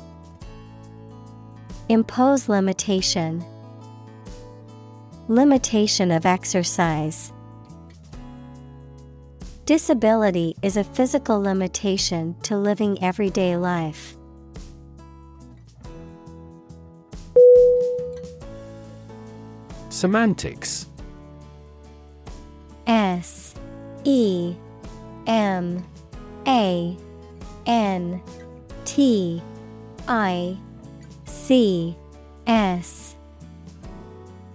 [1.90, 3.44] Impose limitation.
[5.28, 7.30] Limitation of exercise.
[9.66, 14.16] Disability is a physical limitation to living everyday life.
[19.90, 20.86] Semantics
[22.86, 23.54] S
[24.04, 24.54] E
[25.26, 25.84] M
[26.46, 26.96] A
[27.66, 28.22] N
[28.86, 29.42] T
[30.08, 30.58] I
[31.46, 31.94] C
[32.46, 33.16] S.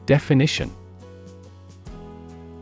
[0.07, 0.75] Definition.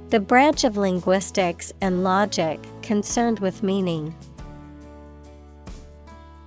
[0.10, 4.14] The branch of linguistics and logic concerned with meaning.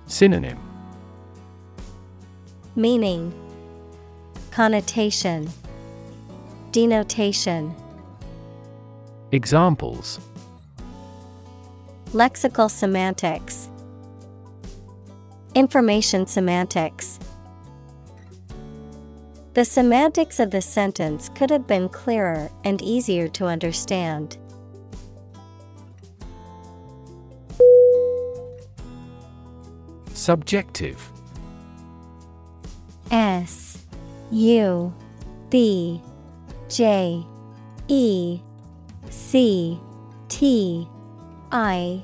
[0.05, 0.59] Synonym.
[2.75, 3.33] Meaning.
[4.51, 5.49] Connotation.
[6.71, 7.73] Denotation.
[9.31, 10.19] Examples.
[12.11, 13.69] Lexical semantics.
[15.55, 17.17] Information semantics
[19.53, 24.37] The semantics of the sentence could have been clearer and easier to understand.
[30.13, 31.11] Subjective.
[33.11, 33.77] S
[34.31, 34.93] U
[35.49, 36.01] B
[36.69, 37.25] J
[37.89, 38.39] E
[39.09, 39.77] C
[40.29, 40.87] T
[41.51, 42.01] I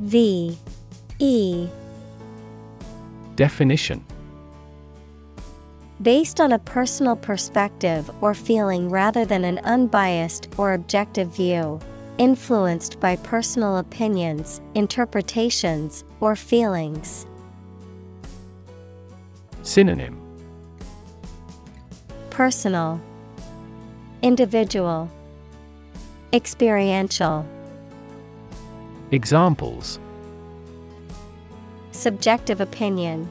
[0.00, 0.58] V
[1.20, 1.68] E.
[3.36, 4.04] Definition
[6.02, 11.78] Based on a personal perspective or feeling rather than an unbiased or objective view,
[12.18, 17.24] influenced by personal opinions, interpretations, or feelings.
[19.62, 20.20] Synonym.
[22.30, 23.00] Personal,
[24.22, 25.08] Individual,
[26.32, 27.46] Experiential.
[29.12, 30.00] Examples.
[31.92, 33.28] Subjective opinion,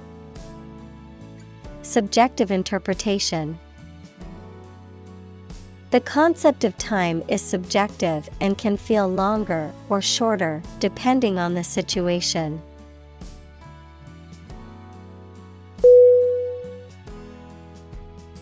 [1.84, 3.58] Subjective interpretation.
[5.90, 11.64] The concept of time is subjective and can feel longer or shorter depending on the
[11.64, 12.62] situation.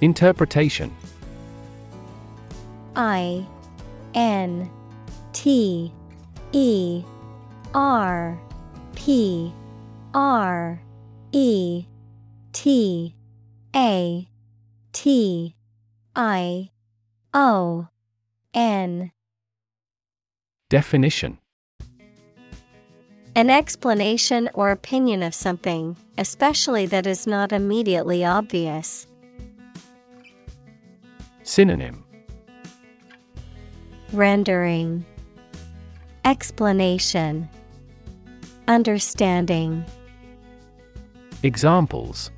[0.01, 0.95] Interpretation
[2.95, 3.45] I
[4.13, 4.69] N
[5.33, 5.91] T
[6.51, 7.03] E
[7.73, 8.39] R
[8.95, 9.53] P
[10.13, 10.81] R
[11.31, 11.85] E
[12.53, 13.15] T
[13.75, 14.27] A
[14.93, 15.55] T
[16.15, 16.69] I
[17.33, 17.87] O
[18.53, 19.11] N.
[20.69, 21.37] Definition.
[23.35, 29.05] An explanation or opinion of something, especially that is not immediately obvious.
[31.43, 32.03] Synonym.
[34.11, 35.05] Rendering.
[36.25, 37.47] Explanation.
[38.67, 39.85] Understanding.
[41.43, 42.31] Examples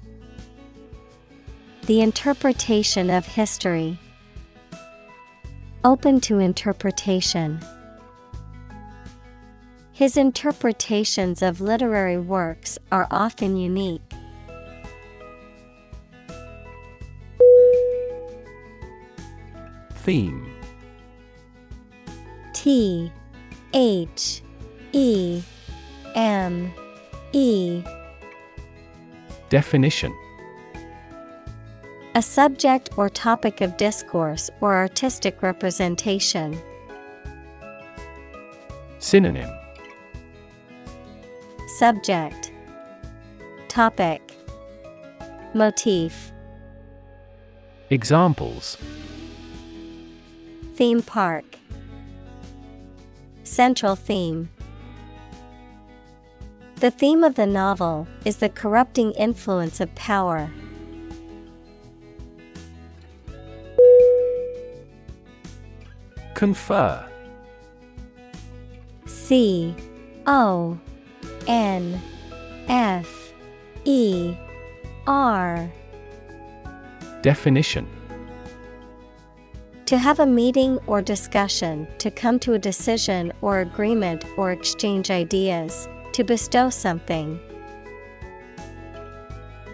[1.88, 3.98] The interpretation of history.
[5.84, 7.60] Open to interpretation.
[9.92, 14.02] His interpretations of literary works are often unique.
[19.96, 20.52] Theme
[22.54, 23.12] T
[23.74, 24.44] H
[24.92, 25.42] E
[26.16, 26.72] M
[27.34, 27.84] E
[29.50, 30.16] Definition
[32.14, 36.62] A subject or topic of discourse or artistic representation.
[39.00, 39.50] Synonym.
[41.78, 42.52] Subject.
[43.70, 44.22] Topic.
[45.54, 46.34] Motif.
[47.90, 48.78] Examples.
[50.76, 51.46] Theme park.
[53.44, 54.50] Central theme.
[56.76, 60.52] The theme of the novel is the corrupting influence of power.
[66.34, 67.06] Confer.
[69.06, 69.76] C
[70.28, 70.80] O
[71.48, 72.02] N
[72.68, 73.34] F
[73.86, 74.36] E
[75.08, 75.72] R.
[77.22, 77.88] Definition.
[79.86, 85.12] To have a meeting or discussion, to come to a decision or agreement or exchange
[85.12, 87.40] ideas, to bestow something.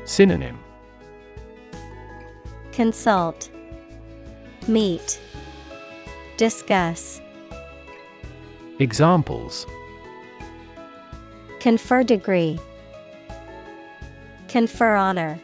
[0.06, 0.58] Synonym.
[2.72, 3.52] Consult,
[4.68, 5.20] Meet,
[6.38, 7.20] Discuss.
[8.78, 9.66] Examples
[11.60, 12.60] Confer degree.
[14.48, 15.40] Confer honor.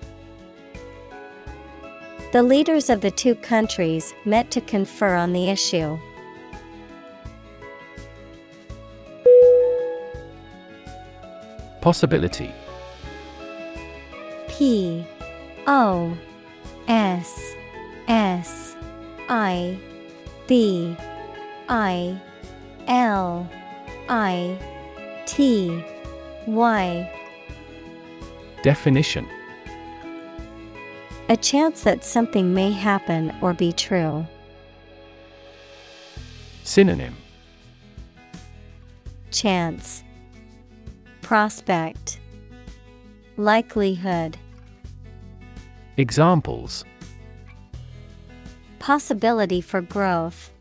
[2.31, 5.97] The leaders of the two countries met to confer on the issue.
[11.81, 12.51] Possibility
[14.47, 15.03] P
[15.65, 16.15] O
[16.87, 17.55] S
[18.07, 18.75] S
[19.27, 19.79] I
[20.53, 20.95] B
[21.67, 22.15] I
[22.85, 23.49] L
[24.07, 24.55] I
[25.25, 25.83] T
[26.45, 27.11] Y.
[28.61, 29.27] Definition.
[31.29, 34.27] A chance that something may happen or be true.
[36.63, 37.15] Synonym.
[39.31, 40.03] Chance.
[41.23, 42.19] Prospect.
[43.37, 44.37] Likelihood.
[45.97, 46.85] Examples
[48.83, 50.51] Possibility for growth.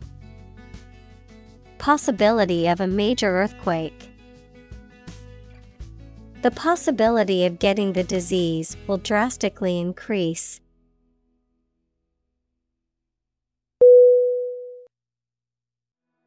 [1.79, 4.11] Possibility of a major earthquake.
[6.43, 10.61] The possibility of getting the disease will drastically increase.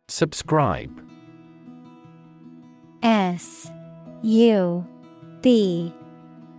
[0.09, 0.91] Subscribe
[3.03, 3.71] S
[4.21, 4.85] U
[5.41, 5.93] B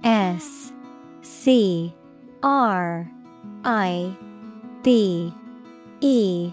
[0.03, 0.73] S
[1.21, 1.95] C
[2.43, 3.11] R
[3.65, 4.17] I
[4.87, 5.35] B
[6.01, 6.53] E.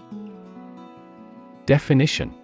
[1.66, 2.34] Definition.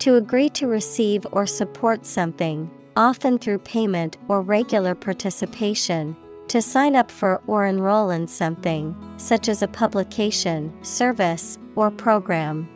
[0.00, 6.16] To agree to receive or support something, often through payment or regular participation.
[6.48, 12.68] To sign up for or enroll in something, such as a publication, service, or program.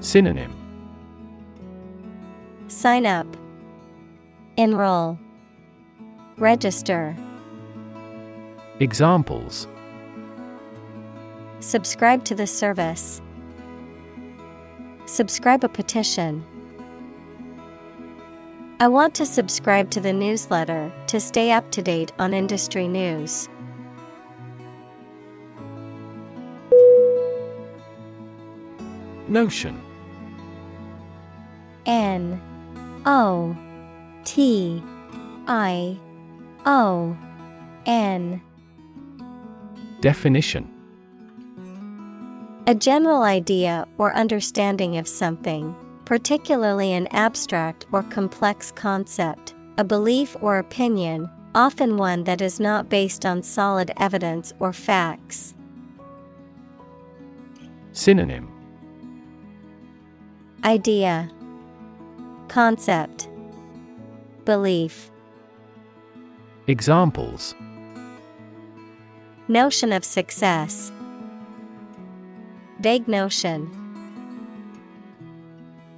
[0.00, 0.52] Synonym.
[2.66, 3.28] Sign up,
[4.56, 5.20] Enroll,
[6.36, 7.16] Register,
[8.80, 9.66] Examples
[11.58, 13.20] Subscribe to the service.
[15.06, 16.44] Subscribe a petition.
[18.78, 23.48] I want to subscribe to the newsletter to stay up to date on industry news.
[29.26, 29.82] Notion
[31.84, 32.40] N
[33.04, 33.56] O
[34.24, 34.80] T
[35.48, 35.98] I
[36.64, 37.16] O
[37.84, 38.40] N
[40.00, 40.70] Definition.
[42.66, 50.36] A general idea or understanding of something, particularly an abstract or complex concept, a belief
[50.40, 55.54] or opinion, often one that is not based on solid evidence or facts.
[57.92, 58.48] Synonym.
[60.64, 61.30] Idea.
[62.48, 63.28] Concept.
[64.44, 65.10] Belief.
[66.66, 67.54] Examples
[69.50, 70.92] Notion of success.
[72.80, 73.70] Vague notion.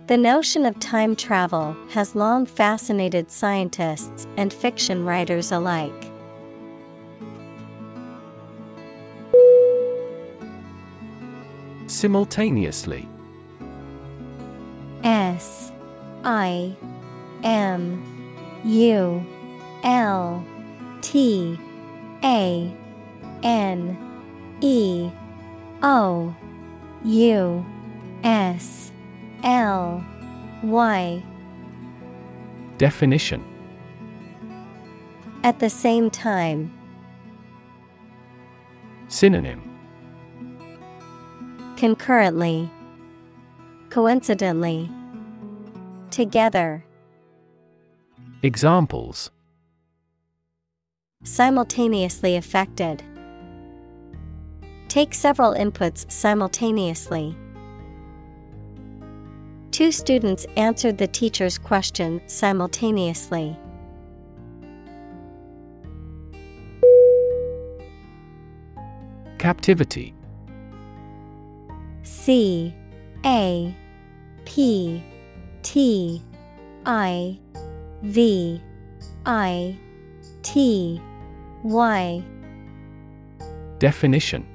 [0.07, 5.91] The notion of time travel has long fascinated scientists and fiction writers alike.
[11.89, 13.09] Simultaneously.
[15.03, 15.73] S
[16.23, 16.77] I
[17.43, 19.27] M U
[19.83, 20.45] L
[21.01, 21.59] T
[22.23, 22.80] A
[23.43, 23.97] N
[24.61, 25.11] E
[25.83, 26.35] O
[27.05, 27.67] U
[28.23, 28.93] S
[29.43, 30.05] L
[30.63, 31.23] Y.
[32.79, 33.45] Definition.
[35.43, 36.73] At the same time,
[39.09, 39.63] Synonym.
[41.77, 42.71] Concurrently,
[43.89, 44.91] coincidentally,
[46.11, 46.85] together,
[48.43, 49.31] Examples.
[51.23, 53.03] Simultaneously affected.
[54.91, 57.37] Take several inputs simultaneously.
[59.71, 63.57] Two students answered the teacher's question simultaneously.
[69.39, 70.13] Captivity
[72.03, 72.75] C
[73.25, 73.73] A
[74.45, 75.05] P
[75.63, 76.21] T
[76.85, 77.39] I
[78.03, 78.61] V
[79.25, 79.79] I
[80.43, 81.01] T
[81.63, 82.25] Y
[83.79, 84.50] Definition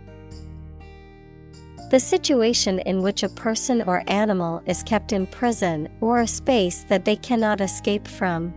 [1.92, 6.84] The situation in which a person or animal is kept in prison or a space
[6.86, 8.54] that they cannot escape from.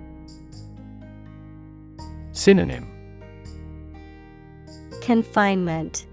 [2.33, 2.89] Synonym
[5.03, 6.07] Confinement,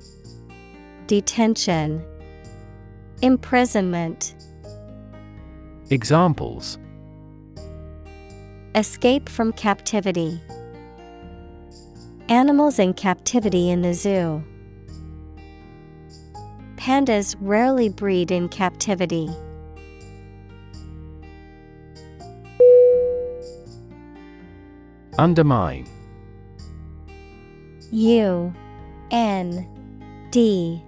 [1.07, 2.03] Detention,
[3.21, 4.35] Imprisonment,
[5.89, 6.77] Examples
[8.75, 10.41] Escape from captivity.
[12.27, 14.43] Animals in captivity in the zoo.
[16.85, 19.27] Pandas rarely breed in captivity.
[25.17, 25.87] Undermine.
[27.91, 28.53] U
[29.09, 29.67] N
[30.29, 30.79] D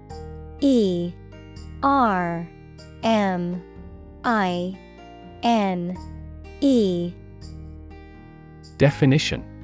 [0.61, 1.11] E
[1.81, 2.47] R
[3.01, 3.63] M
[4.23, 4.77] I
[5.41, 5.97] N
[6.61, 7.11] E.
[8.77, 9.56] Definition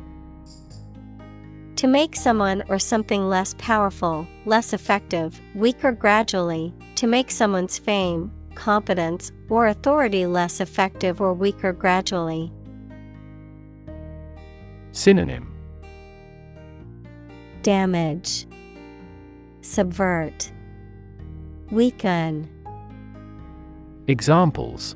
[1.83, 8.31] To make someone or something less powerful, less effective, weaker gradually, to make someone's fame,
[8.55, 12.53] competence, or authority less effective or weaker gradually.
[14.93, 15.53] Synonym.
[17.63, 18.47] Damage,
[19.59, 20.53] Subvert,
[21.69, 22.49] Weaken,
[24.07, 24.95] Examples.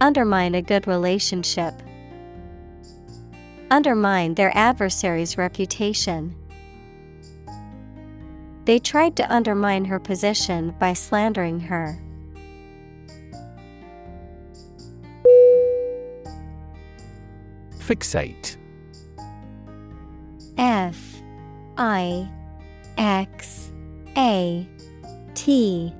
[0.00, 1.74] Undermine a good relationship.
[3.70, 6.36] Undermine their adversary's reputation.
[8.64, 12.00] They tried to undermine her position by slandering her.
[17.78, 18.56] Fixate
[20.56, 21.20] F
[21.76, 22.28] I
[22.96, 23.70] X
[24.16, 24.66] A
[25.34, 25.92] T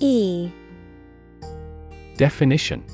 [0.00, 0.50] E
[2.16, 2.84] Definition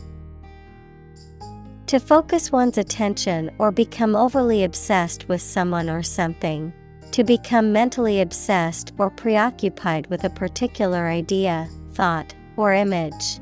[1.87, 6.73] To focus one's attention or become overly obsessed with someone or something.
[7.13, 13.39] To become mentally obsessed or preoccupied with a particular idea, thought, or image.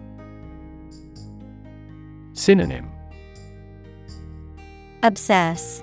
[2.35, 2.91] Synonym.
[5.03, 5.83] Obsess,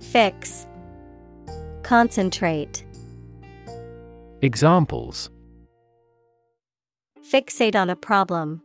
[0.00, 0.66] Fix,
[1.82, 2.86] Concentrate,
[4.40, 5.30] Examples.
[7.30, 8.62] Fixate on a problem,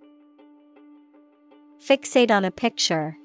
[1.82, 3.18] Fixate on a picture.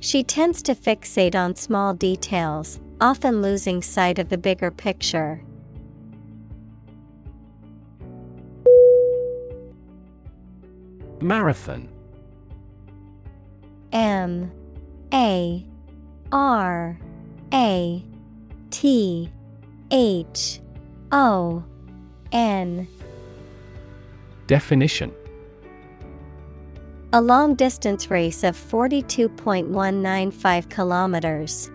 [0.00, 5.42] She tends to fixate on small details, often losing sight of the bigger picture.
[11.20, 11.88] Marathon.
[13.92, 14.52] M.
[15.12, 15.66] A.
[16.30, 16.98] R.
[17.52, 18.04] A.
[18.70, 19.32] T.
[19.90, 20.60] H.
[21.10, 21.64] O.
[22.30, 22.86] N.
[24.46, 25.12] Definition
[27.10, 31.70] A long distance race of 42.195 kilometers.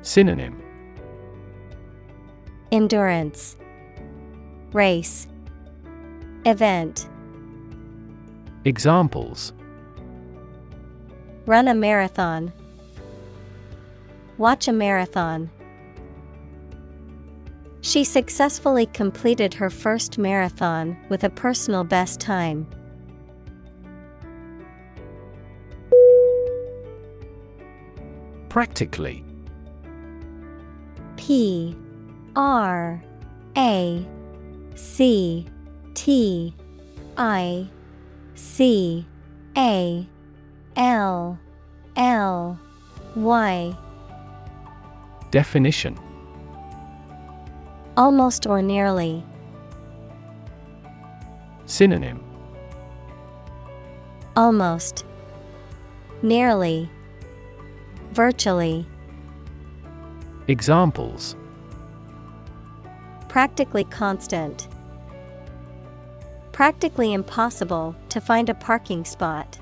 [0.00, 0.58] Synonym
[2.72, 3.58] Endurance
[4.72, 5.28] Race
[6.46, 7.06] Event
[8.64, 9.52] Examples
[11.44, 12.54] Run a marathon.
[14.38, 15.50] Watch a marathon.
[17.82, 22.66] She successfully completed her first marathon with a personal best time.
[28.54, 29.24] Practically
[31.16, 31.76] P
[32.36, 33.02] R
[33.56, 34.06] A
[34.76, 35.44] C
[35.94, 36.54] T
[37.16, 37.68] I
[38.36, 39.04] C
[39.58, 40.06] A
[40.76, 41.36] L
[41.96, 42.60] L
[43.16, 43.76] Y
[45.32, 45.98] Definition
[47.96, 49.24] Almost or nearly.
[51.66, 52.22] Synonym
[54.36, 55.04] Almost.
[56.22, 56.88] Nearly.
[58.14, 58.86] Virtually.
[60.46, 61.34] Examples
[63.28, 64.68] Practically constant.
[66.52, 69.58] Practically impossible to find a parking spot.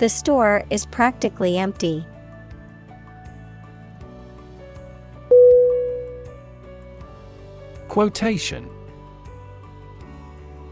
[0.00, 2.04] The store is practically empty.
[7.86, 8.68] Quotation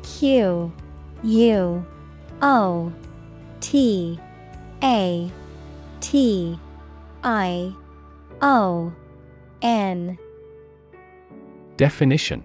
[0.03, 0.73] Q
[1.23, 1.87] U
[2.43, 2.93] O
[3.61, 4.19] T
[4.87, 5.33] A
[6.01, 6.57] T
[7.25, 7.75] I
[8.41, 8.93] O
[9.61, 10.17] N.
[11.77, 12.45] Definition.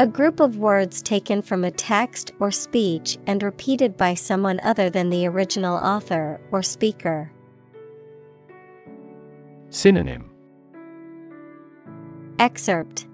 [0.00, 4.90] A group of words taken from a text or speech and repeated by someone other
[4.90, 7.30] than the original author or speaker.
[9.70, 10.28] Synonym.
[12.40, 13.06] Excerpt.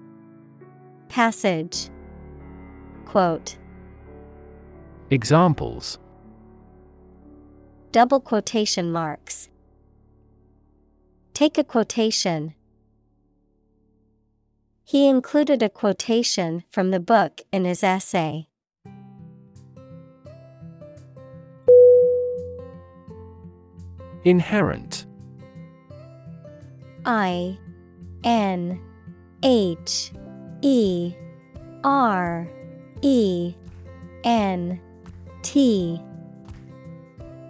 [1.09, 1.91] Passage.
[3.05, 3.55] Quote.
[5.11, 5.99] Examples
[7.91, 9.49] Double quotation marks.
[11.33, 12.53] Take a quotation.
[14.83, 18.47] He included a quotation from the book in his essay.
[24.23, 25.07] Inherent
[27.05, 27.57] I
[28.23, 28.79] N
[29.41, 30.11] H
[30.61, 31.15] E
[31.83, 32.47] R
[33.01, 33.55] E
[34.23, 34.79] N
[35.41, 35.99] T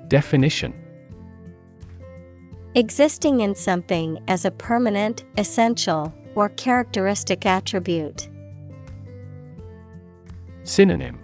[0.10, 0.73] Definition
[2.73, 8.27] Existing in something as a permanent, essential, or characteristic attribute.
[10.64, 11.19] Synonym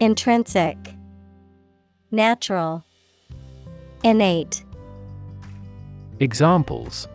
[0.00, 0.76] Intrinsic,
[2.10, 2.84] Natural,
[4.04, 4.62] Innate,
[6.20, 7.08] Examples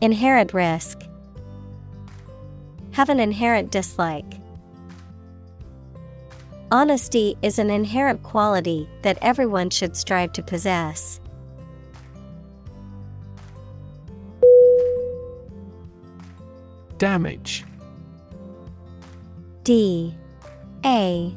[0.00, 1.02] Inherent risk.
[2.92, 4.45] Have an inherent dislike.
[6.72, 11.20] Honesty is an inherent quality that everyone should strive to possess.
[16.98, 17.64] Damage.
[19.62, 20.12] D.
[20.84, 21.32] A.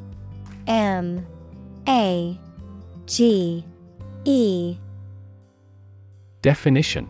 [0.65, 1.27] M.
[1.87, 2.39] A.
[3.05, 3.63] G.
[4.25, 4.77] E.
[6.41, 7.07] Definition.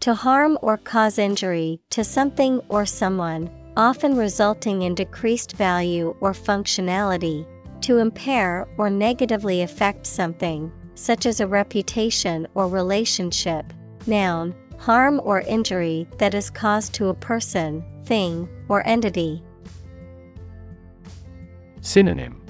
[0.00, 6.32] To harm or cause injury to something or someone, often resulting in decreased value or
[6.32, 7.46] functionality,
[7.80, 13.72] to impair or negatively affect something, such as a reputation or relationship.
[14.06, 19.42] Noun, harm or injury that is caused to a person, thing, or entity.
[21.80, 22.40] Synonym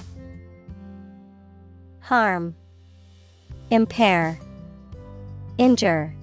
[2.00, 2.54] Harm,
[3.70, 4.38] Impair,
[5.58, 6.14] Injure.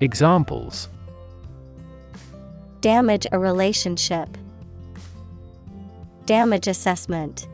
[0.00, 0.88] Examples
[2.82, 4.36] Damage a relationship.
[6.26, 7.46] Damage assessment.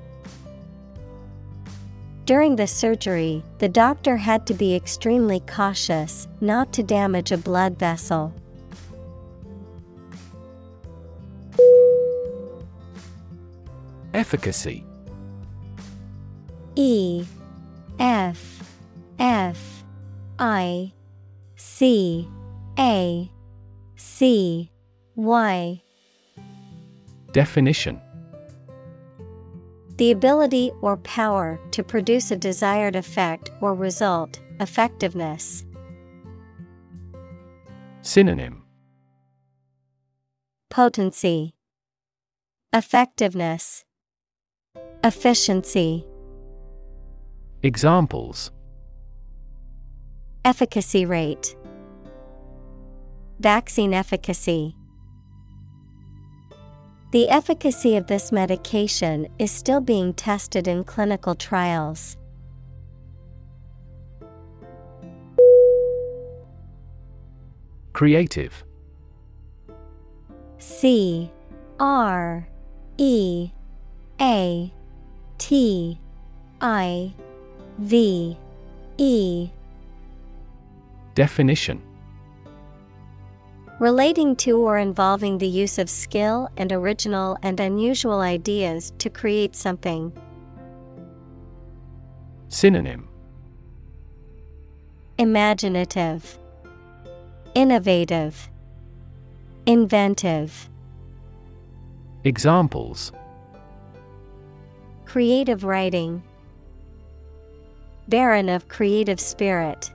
[2.25, 7.79] During the surgery, the doctor had to be extremely cautious not to damage a blood
[7.79, 8.33] vessel.
[14.15, 14.83] Efficacy
[16.75, 17.27] E
[17.99, 18.63] F
[19.19, 19.85] F
[20.39, 20.95] I
[21.57, 22.27] C
[22.79, 23.31] A
[23.97, 24.71] C
[25.19, 25.83] Y
[27.33, 28.01] Definition.
[29.97, 35.65] The ability or power to produce a desired effect or result, effectiveness.
[38.03, 38.63] Synonym.
[40.71, 41.57] Potency,
[42.73, 43.85] Effectiveness,
[45.03, 46.07] Efficiency.
[47.65, 48.53] Examples.
[50.45, 51.57] Efficacy rate,
[53.41, 54.77] Vaccine efficacy.
[57.11, 62.19] The efficacy of this medication is still being tested in clinical trials.
[67.95, 68.63] Creative.
[70.59, 71.31] C
[71.81, 72.47] R
[72.99, 73.51] E
[74.21, 74.73] A
[75.39, 75.99] T
[76.61, 77.15] I
[77.79, 78.37] V
[78.99, 79.49] E.
[81.15, 81.83] Definition
[83.79, 89.55] Relating to or involving the use of skill and original and unusual ideas to create
[89.55, 90.13] something.
[92.49, 93.09] Synonym
[95.17, 96.39] Imaginative,
[97.55, 98.49] Innovative,
[99.67, 100.69] Inventive.
[102.25, 103.13] Examples
[105.05, 106.23] Creative writing,
[108.09, 109.93] Barren of creative spirit.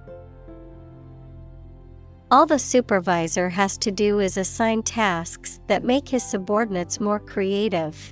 [2.34, 8.12] All the supervisor has to do is assign tasks that make his subordinates more creative.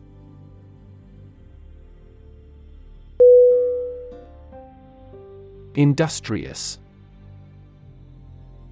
[5.73, 6.77] Industrious.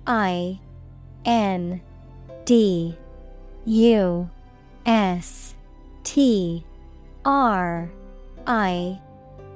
[0.05, 0.59] I
[1.25, 1.81] N
[2.45, 2.95] D
[3.65, 4.29] U
[4.85, 5.55] S
[6.03, 6.63] T
[7.25, 7.89] R
[8.45, 9.01] I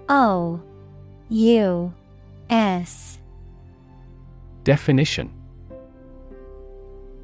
[0.09, 0.59] O
[1.29, 1.93] U
[2.49, 3.19] S.
[4.63, 5.42] Definition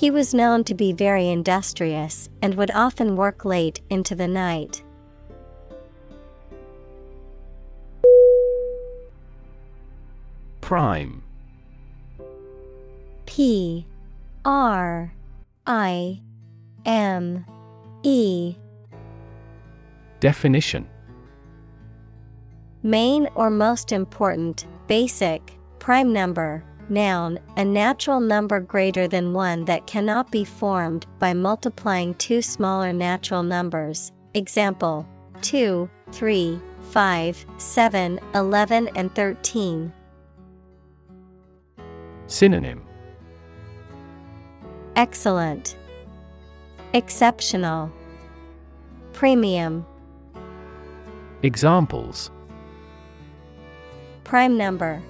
[0.00, 4.82] He was known to be very industrious and would often work late into the night.
[10.62, 11.22] Prime.
[13.26, 13.84] P.
[14.42, 15.12] R.
[15.66, 16.22] I.
[16.86, 17.44] M.
[18.02, 18.56] E.
[20.18, 20.88] Definition.
[22.82, 29.86] Main or most important, basic, prime number, noun, a natural number greater than one that
[29.86, 34.12] cannot be formed by multiplying two smaller natural numbers.
[34.34, 35.06] Example
[35.42, 36.60] 2, 3,
[36.90, 39.92] 5, 7, 11, and 13.
[42.26, 42.82] Synonym
[44.96, 45.76] Excellent,
[46.92, 47.90] Exceptional,
[49.12, 49.86] Premium.
[51.42, 52.30] Examples
[54.24, 55.02] Prime number.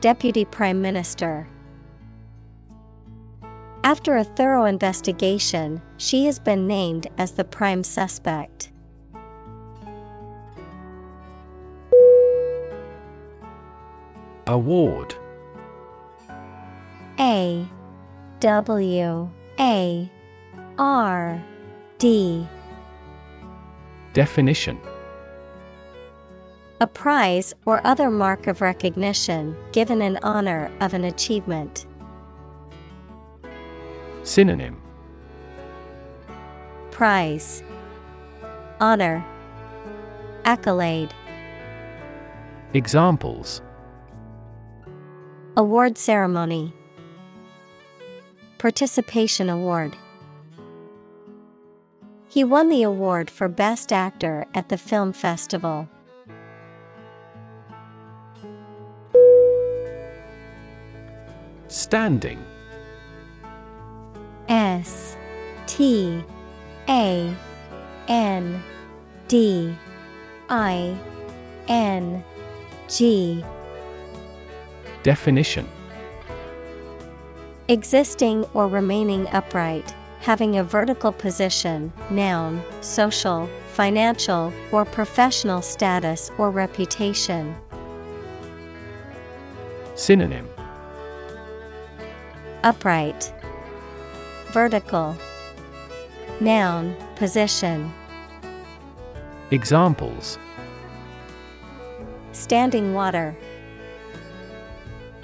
[0.00, 1.48] Deputy Prime Minister.
[3.82, 8.70] After a thorough investigation, she has been named as the prime suspect.
[14.46, 15.16] Award.
[17.18, 17.66] A.
[18.38, 19.30] W.
[19.58, 20.10] A.
[20.78, 21.44] R.
[21.98, 22.46] D.
[24.12, 24.80] Definition
[26.80, 31.86] A prize or other mark of recognition given in honor of an achievement.
[34.22, 34.80] Synonym.
[36.92, 37.64] Prize.
[38.80, 39.24] Honor.
[40.44, 41.12] Accolade.
[42.74, 43.60] Examples.
[45.56, 46.72] Award ceremony.
[48.58, 49.96] Participation award.
[52.28, 55.88] He won the award for Best Actor at the film festival.
[61.88, 62.44] Standing.
[64.50, 65.16] S
[65.66, 66.22] T
[66.86, 67.34] A
[68.08, 68.62] N
[69.26, 69.74] D
[70.50, 70.94] I
[71.66, 72.22] N
[72.88, 73.42] G.
[75.02, 75.66] Definition.
[77.68, 86.50] Existing or remaining upright, having a vertical position, noun, social, financial, or professional status or
[86.50, 87.56] reputation.
[89.94, 90.46] Synonym
[92.64, 93.32] Upright,
[94.48, 95.16] Vertical,
[96.40, 97.92] Noun, position.
[99.50, 100.38] Examples
[102.32, 103.36] Standing water.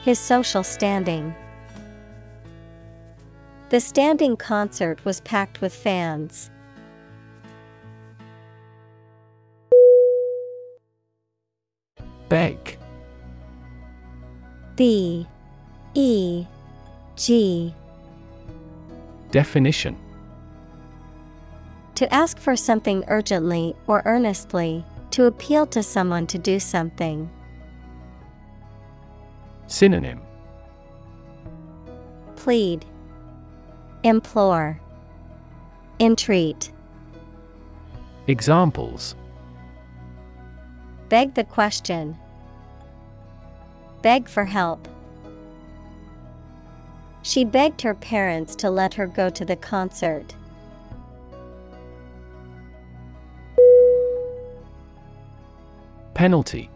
[0.02, 1.35] His social standing.
[3.70, 6.51] The standing concert was packed with fans.
[12.28, 12.78] Beg.
[14.77, 15.27] B
[15.94, 16.47] E
[17.16, 17.74] G
[19.31, 19.97] Definition
[21.95, 27.31] To ask for something urgently or earnestly, to appeal to someone to do something.
[29.66, 30.20] Synonym
[32.36, 32.85] Plead,
[34.03, 34.81] Implore,
[36.01, 36.73] Entreat.
[38.27, 39.15] Examples
[41.09, 42.19] Beg the question.
[44.03, 44.89] Beg for help.
[47.25, 50.37] She begged her parents to let her go to the concert.
[56.13, 56.69] Penalty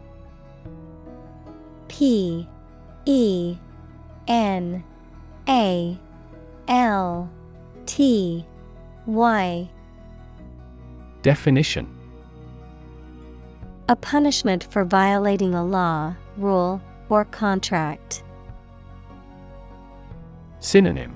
[1.87, 2.47] P
[3.05, 3.57] E
[4.27, 4.83] N
[5.47, 5.97] A
[6.67, 7.29] L
[7.85, 8.43] T
[9.05, 9.69] Y
[11.21, 11.87] Definition
[13.87, 18.23] A punishment for violating a law, rule, or contract.
[20.59, 21.15] Synonym.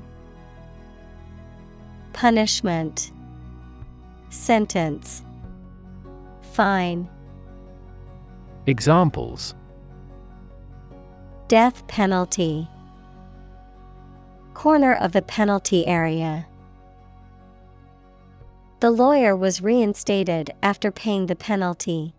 [2.14, 3.12] Punishment.
[4.30, 5.24] Sentence.
[6.54, 7.10] Fine.
[8.66, 9.56] Examples.
[11.48, 12.68] Death penalty.
[14.54, 16.48] Corner of the penalty area.
[18.80, 22.14] The lawyer was reinstated after paying the penalty.